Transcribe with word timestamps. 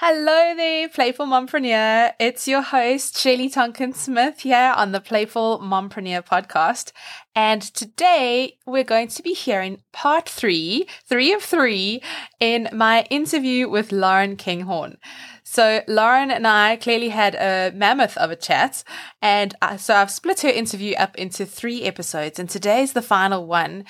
Hello 0.00 0.54
there, 0.54 0.88
Playful 0.88 1.26
Mompreneur. 1.26 2.12
It's 2.20 2.46
your 2.46 2.62
host, 2.62 3.18
Shelly 3.18 3.48
Tonkin 3.48 3.92
Smith, 3.92 4.42
here 4.42 4.72
on 4.76 4.92
the 4.92 5.00
Playful 5.00 5.58
Mompreneur 5.58 6.24
podcast. 6.24 6.92
And 7.34 7.62
today 7.62 8.58
we're 8.64 8.84
going 8.84 9.08
to 9.08 9.22
be 9.24 9.32
hearing 9.32 9.82
part 9.92 10.28
three, 10.28 10.86
three 11.04 11.32
of 11.32 11.42
three, 11.42 12.00
in 12.38 12.68
my 12.72 13.08
interview 13.10 13.68
with 13.68 13.90
Lauren 13.90 14.36
Kinghorn. 14.36 14.98
So 15.42 15.82
Lauren 15.88 16.30
and 16.30 16.46
I 16.46 16.76
clearly 16.76 17.08
had 17.08 17.34
a 17.34 17.72
mammoth 17.74 18.16
of 18.18 18.30
a 18.30 18.36
chat. 18.36 18.84
And 19.20 19.56
uh, 19.60 19.78
so 19.78 19.96
I've 19.96 20.12
split 20.12 20.42
her 20.42 20.48
interview 20.48 20.94
up 20.94 21.16
into 21.16 21.44
three 21.44 21.82
episodes. 21.82 22.38
And 22.38 22.48
today's 22.48 22.92
the 22.92 23.02
final 23.02 23.48
one. 23.48 23.84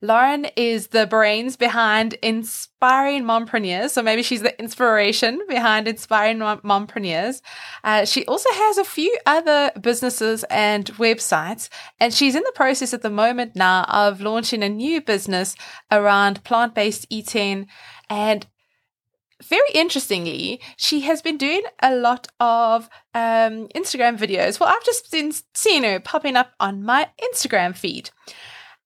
Lauren 0.00 0.46
is 0.56 0.88
the 0.88 1.06
brains 1.06 1.56
behind 1.56 2.14
Inspiring 2.22 3.24
Mompreneurs. 3.24 3.90
So 3.90 4.02
maybe 4.02 4.22
she's 4.22 4.42
the 4.42 4.58
inspiration 4.60 5.40
behind 5.48 5.88
Inspiring 5.88 6.38
Mompreneurs. 6.38 7.40
Uh, 7.82 8.04
she 8.04 8.24
also 8.26 8.50
has 8.52 8.78
a 8.78 8.84
few 8.84 9.16
other 9.26 9.70
businesses 9.80 10.44
and 10.50 10.86
websites. 10.94 11.68
And 12.00 12.12
she's 12.12 12.34
in 12.34 12.42
the 12.44 12.52
process 12.54 12.94
at 12.94 13.02
the 13.02 13.10
moment 13.10 13.56
now 13.56 13.84
of 13.84 14.20
launching 14.20 14.62
a 14.62 14.68
new 14.68 15.00
business 15.00 15.56
around 15.90 16.44
plant 16.44 16.74
based 16.74 17.06
eating. 17.10 17.66
And 18.10 18.46
very 19.42 19.68
interestingly, 19.74 20.60
she 20.76 21.00
has 21.02 21.20
been 21.20 21.36
doing 21.36 21.62
a 21.82 21.94
lot 21.94 22.28
of 22.40 22.88
um, 23.14 23.68
Instagram 23.74 24.16
videos. 24.16 24.58
Well, 24.58 24.68
I've 24.68 24.84
just 24.84 25.10
been 25.10 25.32
seeing 25.54 25.82
her 25.82 26.00
popping 26.00 26.36
up 26.36 26.52
on 26.60 26.82
my 26.82 27.08
Instagram 27.22 27.76
feed. 27.76 28.10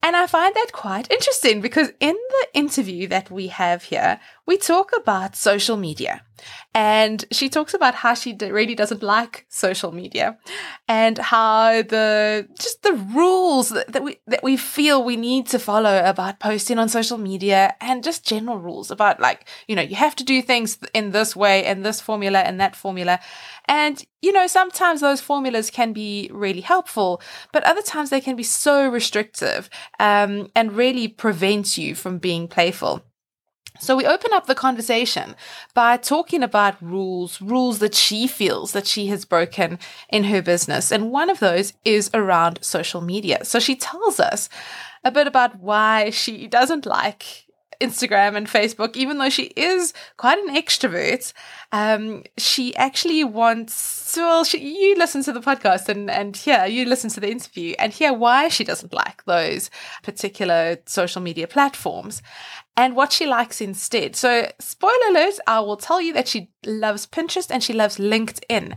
And 0.02 0.15
I 0.16 0.27
find 0.27 0.55
that 0.55 0.73
quite 0.73 1.11
interesting 1.11 1.61
because 1.61 1.91
in 1.98 2.16
the 2.30 2.47
interview 2.55 3.09
that 3.09 3.30
we 3.30 3.48
have 3.48 3.84
here, 3.84 4.20
we 4.48 4.57
talk 4.57 4.93
about 4.97 5.37
social 5.37 5.77
media. 5.77 6.23
And 6.75 7.25
she 7.30 7.51
talks 7.51 7.75
about 7.75 7.95
how 7.97 8.15
she 8.15 8.34
really 8.41 8.75
doesn't 8.75 9.02
like 9.02 9.45
social 9.48 9.93
media 9.93 10.39
and 10.86 11.19
how 11.19 11.83
the 11.83 12.48
just 12.58 12.83
the 12.83 12.95
rules 13.14 13.70
that, 13.70 14.03
we 14.03 14.20
that 14.28 14.42
we 14.42 14.56
feel 14.56 15.05
we 15.05 15.17
need 15.17 15.48
to 15.48 15.58
follow 15.58 16.03
about 16.05 16.39
posting 16.39 16.78
on 16.78 16.89
social 16.89 17.19
media 17.19 17.75
and 17.81 18.05
just 18.05 18.25
general 18.25 18.58
rules 18.58 18.91
about 18.91 19.20
like, 19.20 19.47
you 19.67 19.77
know, 19.77 19.83
you 19.83 19.97
have 19.97 20.17
to 20.17 20.25
do 20.25 20.41
things 20.41 20.78
in 20.95 21.11
this 21.11 21.36
way 21.36 21.64
and 21.67 21.84
this 21.84 22.01
formula 22.01 22.39
and 22.39 22.58
that 22.61 22.77
formula. 22.77 23.19
And, 23.67 24.03
you 24.23 24.33
know, 24.33 24.47
sometimes 24.47 25.01
those 25.01 25.20
formulas 25.20 25.70
can 25.70 25.92
be 25.92 26.30
really 26.33 26.62
helpful, 26.62 27.20
but 27.53 27.64
other 27.64 27.83
times 27.83 28.08
they 28.08 28.20
can 28.20 28.36
be 28.36 28.45
so 28.45 28.89
restrictive 28.89 29.69
um, 29.98 30.48
and 30.55 30.73
really 30.73 31.08
prevent 31.08 31.77
you 31.77 31.95
from 31.95 32.19
being 32.19 32.48
playful. 32.48 33.03
So 33.81 33.97
we 33.97 34.07
open 34.07 34.33
up 34.33 34.47
the 34.47 34.55
conversation 34.55 35.34
by 35.75 35.97
talking 35.97 36.43
about 36.43 36.81
rules, 36.83 37.41
rules 37.41 37.79
that 37.79 37.95
she 37.95 38.27
feels 38.27 38.73
that 38.73 38.87
she 38.87 39.07
has 39.07 39.25
broken 39.25 39.79
in 40.09 40.25
her 40.25 40.43
business. 40.43 40.91
And 40.93 41.11
one 41.11 41.31
of 41.31 41.41
those 41.41 41.73
is 41.85 42.11
around 42.15 42.59
social 42.62 43.01
media. 43.01 43.45
So 43.45 43.59
she 43.59 43.77
tells 43.77 44.20
us 44.20 44.48
a 45.05 45.11
bit 45.11 45.27
about 45.27 45.59
why 45.61 46.11
she 46.11 46.47
doesn't 46.47 46.87
like 46.87 47.48
Instagram 47.81 48.37
and 48.37 48.47
Facebook, 48.47 48.97
even 48.97 49.19
though 49.19 49.29
she 49.29 49.45
is 49.57 49.93
quite 50.17 50.39
an 50.39 50.55
extrovert, 50.55 51.33
um, 51.73 52.25
she 52.37 52.75
actually 52.77 53.23
wants. 53.25 54.15
Well, 54.17 54.45
she, 54.45 54.59
you 54.59 54.97
listen 54.97 55.23
to 55.25 55.33
the 55.33 55.41
podcast 55.41 55.89
and 55.89 56.11
and 56.11 56.37
hear 56.37 56.67
you 56.67 56.85
listen 56.85 57.11
to 57.11 57.20
the 57.20 57.31
interview 57.31 57.75
and 57.79 57.93
hear 57.93 58.12
why 58.12 58.48
she 58.48 58.65
doesn't 58.65 58.93
like 58.93 59.25
those 59.25 59.70
particular 60.03 60.79
social 60.87 61.23
media 61.23 61.47
platforms 61.47 62.20
and 62.77 62.97
what 62.97 63.12
she 63.12 63.27
likes 63.27 63.61
instead. 63.61 64.17
So, 64.17 64.51
spoiler 64.59 65.11
alert: 65.11 65.39
I 65.47 65.61
will 65.61 65.77
tell 65.77 66.01
you 66.01 66.13
that 66.15 66.29
she 66.29 66.51
loves 66.67 67.07
Pinterest 67.07 67.51
and 67.51 67.63
she 67.63 67.73
loves 67.73 67.98
LinkedIn. 67.98 68.77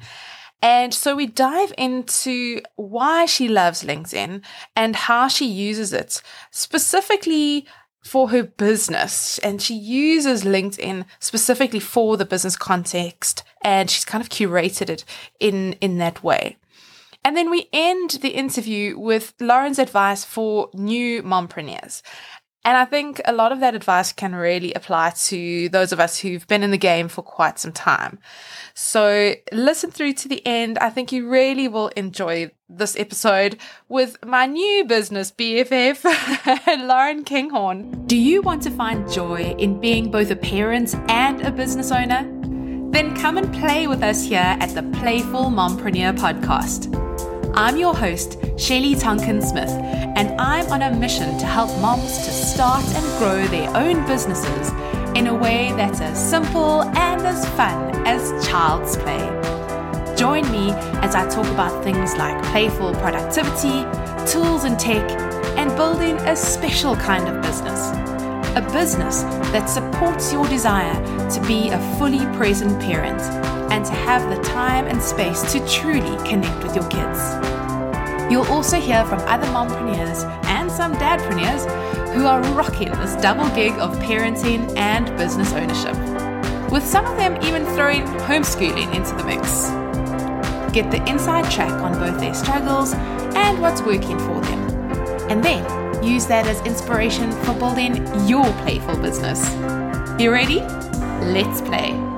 And 0.64 0.94
so 0.94 1.16
we 1.16 1.26
dive 1.26 1.74
into 1.76 2.62
why 2.76 3.26
she 3.26 3.48
loves 3.48 3.84
LinkedIn 3.84 4.44
and 4.76 4.96
how 4.96 5.28
she 5.28 5.48
uses 5.48 5.92
it, 5.92 6.22
specifically 6.52 7.66
for 8.02 8.30
her 8.30 8.44
business 8.44 9.38
and 9.40 9.62
she 9.62 9.76
uses 9.76 10.44
LinkedIn 10.44 11.06
specifically 11.20 11.80
for 11.80 12.18
the 12.18 12.26
business 12.26 12.56
context 12.56 13.44
and 13.64 13.90
she's 13.90 14.06
kind 14.06 14.24
of 14.24 14.30
curated 14.30 14.90
it 14.90 15.06
in 15.40 15.74
in 15.74 15.98
that 16.00 16.24
way. 16.24 16.58
And 17.24 17.38
then 17.38 17.52
we 17.52 17.70
end 17.72 18.12
the 18.22 18.30
interview 18.30 18.98
with 18.98 19.36
Lauren's 19.40 19.78
advice 19.78 20.26
for 20.26 20.70
new 20.74 21.22
mompreneurs. 21.22 22.02
And 22.64 22.78
I 22.78 22.86
think 22.86 23.20
a 23.26 23.34
lot 23.34 23.52
of 23.52 23.60
that 23.62 23.74
advice 23.74 24.14
can 24.14 24.36
really 24.36 24.72
apply 24.74 25.12
to 25.26 25.70
those 25.70 25.92
of 25.92 26.00
us 26.00 26.20
who've 26.20 26.48
been 26.48 26.62
in 26.62 26.70
the 26.70 26.78
game 26.78 27.08
for 27.08 27.24
quite 27.24 27.58
some 27.58 27.72
time. 27.72 28.20
So 28.76 29.34
listen 29.52 29.90
through 29.90 30.14
to 30.14 30.28
the 30.28 30.46
end. 30.46 30.78
I 30.78 30.92
think 30.92 31.12
you 31.12 31.28
really 31.28 31.68
will 31.68 31.88
enjoy 31.90 32.52
this 32.70 32.96
episode 32.96 33.58
with 33.90 34.24
my 34.24 34.46
new 34.46 34.86
business 34.86 35.32
BFF, 35.32 36.88
Lauren 36.88 37.24
Kinghorn. 37.24 38.06
Do 38.06 38.16
you 38.16 38.44
want 38.44 38.62
to 38.64 38.72
find 38.72 39.12
joy 39.12 39.56
in 39.58 39.80
being 39.80 40.12
both 40.12 40.30
a 40.30 40.36
parent 40.36 40.94
and 41.10 41.42
a 41.42 41.52
business 41.52 41.92
owner? 41.92 42.24
Then 42.92 43.16
come 43.16 43.38
and 43.38 43.52
play 43.54 43.88
with 43.88 44.04
us 44.04 44.24
here 44.24 44.58
at 44.60 44.76
the 44.76 44.84
Playful 45.00 45.46
Mompreneur 45.46 46.16
podcast. 46.18 46.92
I'm 47.54 47.76
your 47.76 47.94
host, 47.94 48.38
Shelly 48.58 48.96
Tonkin 48.96 49.42
Smith, 49.42 49.70
and 49.70 50.40
I'm 50.40 50.72
on 50.72 50.82
a 50.82 50.96
mission 50.96 51.38
to 51.38 51.46
help 51.46 51.70
moms 51.82 52.20
to 52.20 52.32
start 52.32 52.84
and 52.96 53.20
grow 53.20 53.46
their 53.48 53.70
own 53.76 54.08
businesses 54.08 54.70
in 55.18 55.28
a 55.28 55.36
way 55.36 55.74
that's 55.74 56.00
as 56.00 56.18
simple 56.18 56.84
and 56.84 57.22
as 57.24 57.46
fun 57.50 58.08
as 58.08 58.48
child's 58.48 58.96
play. 58.96 59.28
Join 60.16 60.50
me 60.50 60.72
as 61.02 61.14
I 61.14 61.28
talk 61.28 61.48
about 61.48 61.84
things 61.84 62.16
like 62.16 62.42
playful 62.46 62.94
productivity, 62.96 63.84
tools 64.32 64.64
and 64.64 64.80
tech, 64.80 65.10
and 65.58 65.76
building 65.76 66.16
a 66.20 66.38
special 66.38 66.96
kind 66.96 67.28
of 67.28 67.42
business. 67.42 67.92
A 68.56 68.62
business 68.72 69.24
that 69.52 69.66
supports 69.66 70.32
your 70.32 70.48
desire 70.48 70.94
to 71.30 71.42
be 71.48 71.70
a 71.70 71.98
fully 71.98 72.26
present 72.38 72.80
parent 72.82 73.20
and 73.72 73.86
to 73.86 73.94
have 73.94 74.30
the 74.30 74.44
time 74.44 74.86
and 74.86 75.02
space 75.02 75.42
to 75.54 75.66
truly 75.66 76.18
connect 76.28 76.62
with 76.62 76.76
your 76.76 76.88
kids. 76.90 77.20
You'll 78.30 78.52
also 78.52 78.80
hear 78.82 79.06
from 79.06 79.20
other 79.22 79.48
mompreneurs 79.48 80.26
and 80.46 80.70
some 80.70 80.94
dadpreneurs 80.96 81.64
who 82.14 82.26
are 82.26 82.42
rocking 82.54 82.92
this 82.92 83.16
double 83.22 83.48
gig 83.56 83.72
of 83.80 83.98
parenting 84.00 84.78
and 84.78 85.06
business 85.18 85.54
ownership, 85.54 85.96
with 86.70 86.86
some 86.86 87.06
of 87.06 87.16
them 87.16 87.42
even 87.44 87.66
throwing 87.74 88.04
homeschooling 88.28 88.94
into 88.94 89.16
the 89.16 89.24
mix. 89.24 89.70
Get 90.74 90.92
the 90.92 91.02
inside 91.10 91.50
track 91.50 91.72
on 91.82 91.94
both 91.98 92.20
their 92.20 92.34
struggles 92.34 92.94
and 92.94 93.62
what's 93.62 93.82
working 93.82 94.20
for 94.20 94.42
them. 94.42 94.60
And 95.30 95.42
then 95.42 96.04
use 96.04 96.26
that 96.28 96.46
as 96.46 96.60
inspiration 96.66 97.32
for 97.44 97.54
building 97.54 97.96
your 98.28 98.46
playful 98.64 98.98
business. 98.98 99.50
You 100.22 100.32
ready? 100.32 100.60
Let's 101.32 101.62
play 101.62 102.11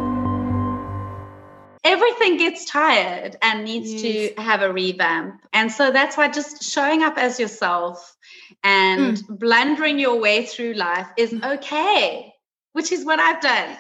tired 2.73 3.38
and 3.44 3.63
needs 3.63 3.94
yes. 3.94 4.01
to 4.01 4.41
have 4.41 4.63
a 4.63 4.73
revamp. 4.73 5.41
And 5.53 5.72
so 5.72 5.91
that's 5.91 6.17
why 6.17 6.28
just 6.28 6.63
showing 6.63 7.03
up 7.03 7.17
as 7.17 7.39
yourself 7.39 8.16
and 8.63 9.17
mm. 9.17 9.39
blundering 9.39 10.00
your 10.00 10.19
way 10.19 10.45
through 10.45 10.73
life 10.73 11.07
is 11.16 11.31
mm. 11.31 11.57
okay, 11.57 12.33
which 12.72 12.91
is 12.91 13.06
what 13.06 13.19
I've 13.19 13.41
done. 13.41 13.78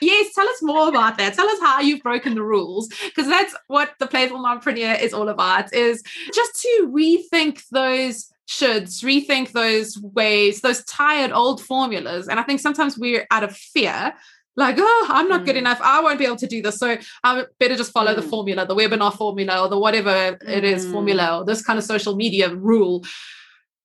Yes, 0.00 0.34
tell 0.34 0.48
us 0.48 0.62
more 0.62 0.88
about 0.88 1.18
that. 1.18 1.34
Tell 1.34 1.48
us 1.48 1.60
how 1.60 1.80
you've 1.80 2.02
broken 2.02 2.34
the 2.34 2.42
rules 2.42 2.88
because 3.04 3.28
that's 3.28 3.54
what 3.68 3.90
the 4.00 4.06
playful 4.06 4.38
mompreneur 4.38 5.00
is 5.00 5.12
all 5.12 5.28
about 5.28 5.72
is 5.74 6.02
just 6.34 6.60
to 6.62 6.90
rethink 6.92 7.62
those 7.70 8.32
shoulds, 8.48 9.02
rethink 9.04 9.52
those 9.52 9.98
ways, 10.00 10.60
those 10.60 10.84
tired 10.84 11.32
old 11.32 11.62
formulas. 11.62 12.28
And 12.28 12.40
I 12.40 12.42
think 12.42 12.60
sometimes 12.60 12.98
we're 12.98 13.26
out 13.30 13.44
of 13.44 13.56
fear 13.56 14.14
like, 14.56 14.76
oh, 14.78 15.06
I'm 15.08 15.28
not 15.28 15.42
mm. 15.42 15.46
good 15.46 15.56
enough. 15.56 15.80
I 15.82 16.00
won't 16.02 16.18
be 16.18 16.26
able 16.26 16.36
to 16.36 16.46
do 16.46 16.62
this. 16.62 16.78
So 16.78 16.96
I 17.24 17.44
better 17.58 17.76
just 17.76 17.92
follow 17.92 18.12
mm. 18.12 18.16
the 18.16 18.22
formula, 18.22 18.66
the 18.66 18.74
webinar 18.74 19.14
formula, 19.16 19.62
or 19.62 19.68
the 19.68 19.78
whatever 19.78 20.10
mm. 20.10 20.48
it 20.48 20.64
is 20.64 20.90
formula, 20.90 21.22
mm. 21.22 21.40
or 21.40 21.44
this 21.44 21.62
kind 21.62 21.78
of 21.78 21.84
social 21.84 22.16
media 22.16 22.54
rule 22.54 23.04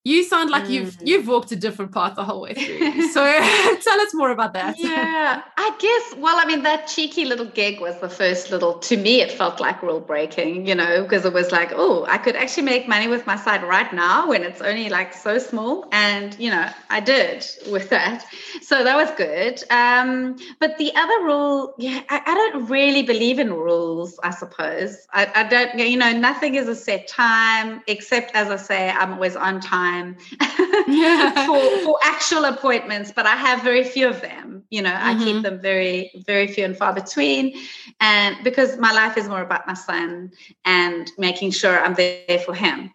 you 0.08 0.24
sound 0.24 0.50
like 0.50 0.64
mm. 0.64 0.70
you've 0.70 0.98
you've 1.04 1.28
walked 1.28 1.52
a 1.52 1.56
different 1.56 1.92
path 1.92 2.16
the 2.16 2.24
whole 2.24 2.42
way 2.42 2.54
through. 2.54 2.78
So 3.18 3.24
tell 3.88 4.00
us 4.02 4.14
more 4.14 4.32
about 4.32 4.54
that. 4.54 4.78
Yeah, 4.78 5.42
I 5.58 5.70
guess. 5.80 6.20
Well, 6.20 6.38
I 6.38 6.46
mean, 6.46 6.64
that 6.64 6.88
cheeky 6.88 7.26
little 7.26 7.46
gig 7.46 7.80
was 7.82 8.00
the 8.00 8.10
first 8.10 8.52
little. 8.52 8.74
To 8.90 8.96
me, 8.96 9.22
it 9.22 9.32
felt 9.32 9.60
like 9.60 9.82
rule 9.82 10.00
breaking, 10.00 10.68
you 10.68 10.76
know, 10.76 11.04
because 11.04 11.26
it 11.26 11.34
was 11.34 11.52
like, 11.52 11.72
oh, 11.74 12.06
I 12.08 12.18
could 12.18 12.36
actually 12.36 12.64
make 12.64 12.88
money 12.88 13.08
with 13.08 13.26
my 13.26 13.36
site 13.36 13.64
right 13.68 13.92
now 13.92 14.30
when 14.30 14.44
it's 14.44 14.62
only 14.62 14.90
like 14.90 15.14
so 15.14 15.40
small, 15.40 15.88
and 15.92 16.38
you 16.40 16.52
know, 16.52 16.70
I 16.90 17.00
did 17.00 17.46
with 17.72 17.90
that. 17.90 18.26
So 18.62 18.84
that 18.84 18.96
was 18.96 19.10
good. 19.18 19.64
Um, 19.72 20.38
but 20.60 20.78
the 20.78 20.92
other 20.96 21.20
rule, 21.24 21.74
yeah, 21.78 22.02
I, 22.10 22.22
I 22.26 22.34
don't 22.34 22.68
really 22.70 23.04
believe 23.04 23.40
in 23.40 23.52
rules. 23.52 24.20
I 24.24 24.32
suppose 24.32 25.08
I, 25.12 25.32
I 25.36 25.44
don't. 25.44 25.80
You 25.80 25.98
know, 25.98 26.12
nothing 26.12 26.56
is 26.56 26.68
a 26.68 26.76
set 26.76 27.08
time 27.08 27.82
except, 27.88 28.36
as 28.36 28.50
I 28.50 28.58
say, 28.58 28.90
I'm 28.90 29.14
always 29.14 29.36
on 29.36 29.60
time 29.60 29.97
time 29.98 30.16
for, 31.46 31.84
for 31.84 32.00
actual 32.04 32.46
appointments, 32.46 33.12
but 33.16 33.26
I 33.26 33.36
have 33.36 33.64
very 33.64 33.84
few 33.84 34.08
of 34.08 34.22
them. 34.22 34.64
You 34.70 34.82
know, 34.82 34.92
mm-hmm. 34.92 35.08
I 35.08 35.24
keep 35.24 35.36
mm-hmm. 35.36 35.42
them 35.42 35.62
very, 35.62 36.12
very 36.26 36.48
few 36.48 36.66
and 36.66 36.78
far 36.78 36.94
between. 36.94 37.58
And 38.00 38.36
because 38.44 38.78
my 38.78 38.92
life 38.92 39.18
is 39.18 39.28
more 39.28 39.42
about 39.42 39.68
my 39.68 39.74
son 39.74 40.32
and 40.66 41.12
making 41.18 41.52
sure 41.52 41.80
I'm 41.80 41.94
there 41.94 42.40
for 42.40 42.54
him. 42.54 42.94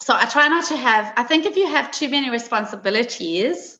So 0.00 0.14
I 0.14 0.26
try 0.26 0.48
not 0.48 0.66
to 0.66 0.76
have, 0.76 1.12
I 1.16 1.22
think 1.22 1.46
if 1.46 1.56
you 1.56 1.66
have 1.66 1.90
too 1.90 2.08
many 2.08 2.30
responsibilities, 2.30 3.73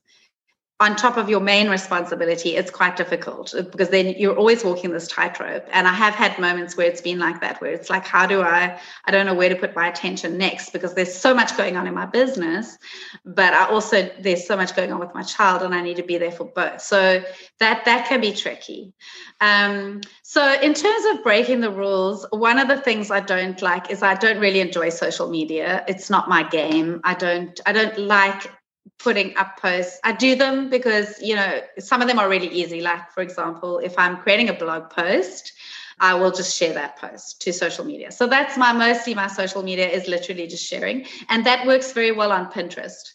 on 0.85 0.97
top 0.97 1.17
of 1.17 1.31
your 1.31 1.41
main 1.41 1.71
responsibility, 1.71 2.57
it's 2.57 2.71
quite 2.71 2.95
difficult 2.95 3.55
because 3.71 3.89
then 3.89 4.15
you're 4.19 4.37
always 4.37 4.63
walking 4.63 4.91
this 4.91 5.09
tightrope. 5.09 5.67
And 5.73 5.89
I 5.89 5.95
have 5.95 6.15
had 6.15 6.39
moments 6.39 6.77
where 6.77 6.87
it's 6.87 7.01
been 7.01 7.19
like 7.19 7.41
that, 7.41 7.59
where 7.63 7.73
it's 7.73 7.89
like, 7.89 8.07
how 8.07 8.27
do 8.27 8.43
I, 8.43 8.79
I 9.07 9.11
don't 9.11 9.25
know 9.25 9.33
where 9.35 9.49
to 9.49 9.57
put 9.57 9.75
my 9.75 9.89
attention 9.89 10.37
next 10.37 10.75
because 10.75 10.93
there's 10.93 11.15
so 11.15 11.35
much 11.35 11.57
going 11.57 11.79
on 11.79 11.87
in 11.87 11.95
my 11.95 12.05
business, 12.05 12.77
but 13.25 13.55
I 13.55 13.67
also, 13.67 14.11
there's 14.21 14.47
so 14.47 14.57
much 14.57 14.77
going 14.77 14.93
on 14.93 15.01
with 15.01 15.15
my 15.15 15.23
child 15.23 15.63
and 15.63 15.75
I 15.75 15.81
need 15.81 15.97
to 15.97 16.03
be 16.03 16.19
there 16.19 16.33
for 16.33 16.45
both. 16.45 16.83
So 16.83 17.25
that, 17.61 17.85
that 17.87 18.07
can 18.07 18.21
be 18.21 18.33
tricky. 18.33 18.93
Um, 19.41 20.03
so 20.23 20.61
in 20.61 20.75
terms 20.75 21.05
of 21.13 21.23
breaking 21.23 21.61
the 21.61 21.71
rules, 21.71 22.27
one 22.31 22.59
of 22.59 22.69
the 22.69 22.77
things 22.77 23.11
I 23.11 23.21
don't 23.21 23.61
like 23.63 23.91
is 23.91 24.03
I 24.03 24.17
don't 24.17 24.39
really 24.39 24.61
enjoy 24.61 24.91
social 24.91 25.31
media. 25.31 25.83
It's 25.89 26.11
not 26.11 26.29
my 26.29 26.43
game. 26.43 27.01
I 27.05 27.15
don't, 27.15 27.59
I 27.65 27.73
don't 27.73 27.99
like 27.99 28.51
putting 28.99 29.37
up 29.37 29.61
posts. 29.61 29.99
I 30.05 30.13
do 30.13 30.35
them 30.35 30.71
because, 30.71 31.21
you 31.21 31.35
know, 31.37 31.61
some 31.79 32.03
of 32.03 32.09
them 32.09 32.19
are 32.19 32.29
really 32.29 32.49
easy. 32.49 32.81
Like, 32.81 33.11
for 33.11 33.23
example, 33.23 33.79
if 33.79 33.99
I'm 33.99 34.19
creating 34.19 34.49
a 34.49 34.55
blog 34.55 34.91
post, 34.91 35.53
I 36.01 36.15
will 36.15 36.33
just 36.33 36.57
share 36.57 36.75
that 36.75 36.97
post 36.97 37.41
to 37.43 37.53
social 37.53 37.85
media. 37.85 38.11
So 38.13 38.27
that's 38.27 38.57
my 38.57 38.73
mostly 38.73 39.15
my 39.15 39.29
social 39.29 39.63
media 39.63 39.89
is 39.89 40.09
literally 40.09 40.47
just 40.47 40.67
sharing. 40.67 41.07
And 41.29 41.47
that 41.47 41.67
works 41.67 41.93
very 41.93 42.13
well 42.13 42.33
on 42.33 42.51
Pinterest. 42.51 43.14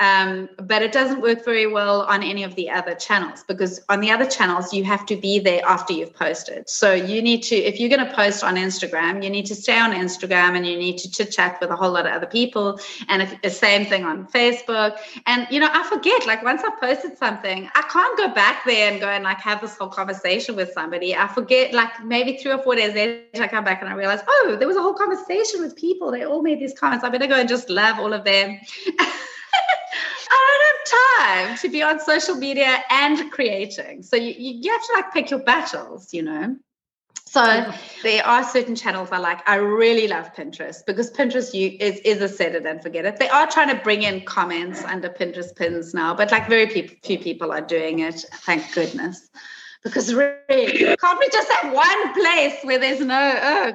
Um, 0.00 0.48
but 0.56 0.80
it 0.80 0.92
doesn't 0.92 1.20
work 1.20 1.44
very 1.44 1.66
well 1.66 2.02
on 2.02 2.22
any 2.22 2.42
of 2.42 2.54
the 2.54 2.70
other 2.70 2.94
channels 2.94 3.44
because 3.46 3.82
on 3.90 4.00
the 4.00 4.10
other 4.10 4.24
channels 4.24 4.72
you 4.72 4.82
have 4.84 5.04
to 5.06 5.14
be 5.14 5.38
there 5.38 5.60
after 5.66 5.92
you've 5.92 6.14
posted. 6.14 6.70
So 6.70 6.94
you 6.94 7.20
need 7.20 7.42
to 7.44 7.56
if 7.56 7.78
you're 7.78 7.90
going 7.90 8.06
to 8.06 8.14
post 8.14 8.42
on 8.42 8.56
instagram 8.56 9.22
you 9.22 9.28
need 9.28 9.44
to 9.46 9.54
stay 9.54 9.78
on 9.78 9.92
instagram 9.92 10.56
and 10.56 10.66
you 10.66 10.78
need 10.78 10.96
to 10.98 11.10
chit 11.10 11.32
chat 11.32 11.60
with 11.60 11.68
a 11.68 11.76
whole 11.76 11.92
lot 11.92 12.06
of 12.06 12.12
other 12.12 12.26
people. 12.26 12.80
And 13.08 13.20
if, 13.20 13.42
the 13.42 13.50
same 13.50 13.84
thing 13.84 14.04
on 14.06 14.26
facebook. 14.28 14.96
And 15.26 15.46
you 15.50 15.60
know 15.60 15.68
i 15.70 15.82
forget 15.82 16.26
like 16.26 16.42
once 16.42 16.62
i've 16.66 16.80
posted 16.80 17.18
something 17.18 17.68
i 17.74 17.82
can't 17.82 18.16
go 18.16 18.28
back 18.28 18.64
there 18.64 18.90
and 18.90 19.00
go 19.00 19.08
and 19.08 19.24
like 19.24 19.40
have 19.40 19.60
this 19.60 19.76
whole 19.76 19.88
conversation 19.88 20.56
with 20.56 20.72
somebody. 20.72 21.14
I 21.14 21.28
forget 21.28 21.74
like 21.74 22.02
maybe 22.02 22.38
three 22.38 22.52
or 22.52 22.62
four 22.62 22.74
days 22.74 22.94
later 22.94 23.42
i 23.42 23.48
come 23.48 23.64
back 23.64 23.82
and 23.82 23.90
i 23.90 23.94
realize 23.94 24.20
oh 24.26 24.56
there 24.58 24.66
was 24.66 24.78
a 24.78 24.82
whole 24.82 24.94
conversation 24.94 25.60
with 25.60 25.76
people. 25.76 26.10
They 26.10 26.24
all 26.24 26.40
made 26.40 26.58
these 26.58 26.72
comments. 26.72 27.04
I 27.04 27.10
better 27.10 27.26
go 27.26 27.34
and 27.34 27.48
just 27.48 27.68
love 27.68 27.98
all 27.98 28.14
of 28.14 28.24
them 28.24 28.58
I 30.30 30.58
don't 30.84 31.46
have 31.46 31.48
time 31.48 31.58
to 31.58 31.68
be 31.68 31.82
on 31.82 32.00
social 32.00 32.36
media 32.36 32.82
and 32.90 33.30
creating. 33.30 34.02
So 34.02 34.16
you, 34.16 34.34
you 34.36 34.70
have 34.70 34.86
to 34.86 34.92
like 34.94 35.12
pick 35.12 35.30
your 35.30 35.40
battles, 35.40 36.12
you 36.12 36.22
know. 36.22 36.56
So 37.26 37.72
there 38.02 38.26
are 38.26 38.42
certain 38.42 38.74
channels 38.74 39.10
I 39.12 39.18
like. 39.18 39.48
I 39.48 39.54
really 39.54 40.08
love 40.08 40.34
Pinterest 40.34 40.84
because 40.84 41.12
Pinterest 41.12 41.54
you, 41.54 41.76
is, 41.78 42.00
is 42.00 42.20
a 42.20 42.28
set 42.28 42.56
it 42.56 42.66
and 42.66 42.82
forget 42.82 43.04
it. 43.04 43.18
They 43.18 43.28
are 43.28 43.46
trying 43.46 43.68
to 43.68 43.80
bring 43.82 44.02
in 44.02 44.22
comments 44.22 44.82
under 44.82 45.08
Pinterest 45.08 45.54
pins 45.54 45.94
now, 45.94 46.12
but 46.12 46.32
like 46.32 46.48
very 46.48 46.68
few 46.68 47.18
people 47.18 47.52
are 47.52 47.60
doing 47.60 48.00
it. 48.00 48.24
Thank 48.32 48.74
goodness. 48.74 49.30
Because 49.84 50.12
really, 50.12 50.96
can't 50.96 51.18
we 51.20 51.28
just 51.28 51.50
have 51.52 51.72
one 51.72 52.14
place 52.14 52.56
where 52.64 52.80
there's 52.80 53.00
no 53.00 53.14
uh, 53.14 53.72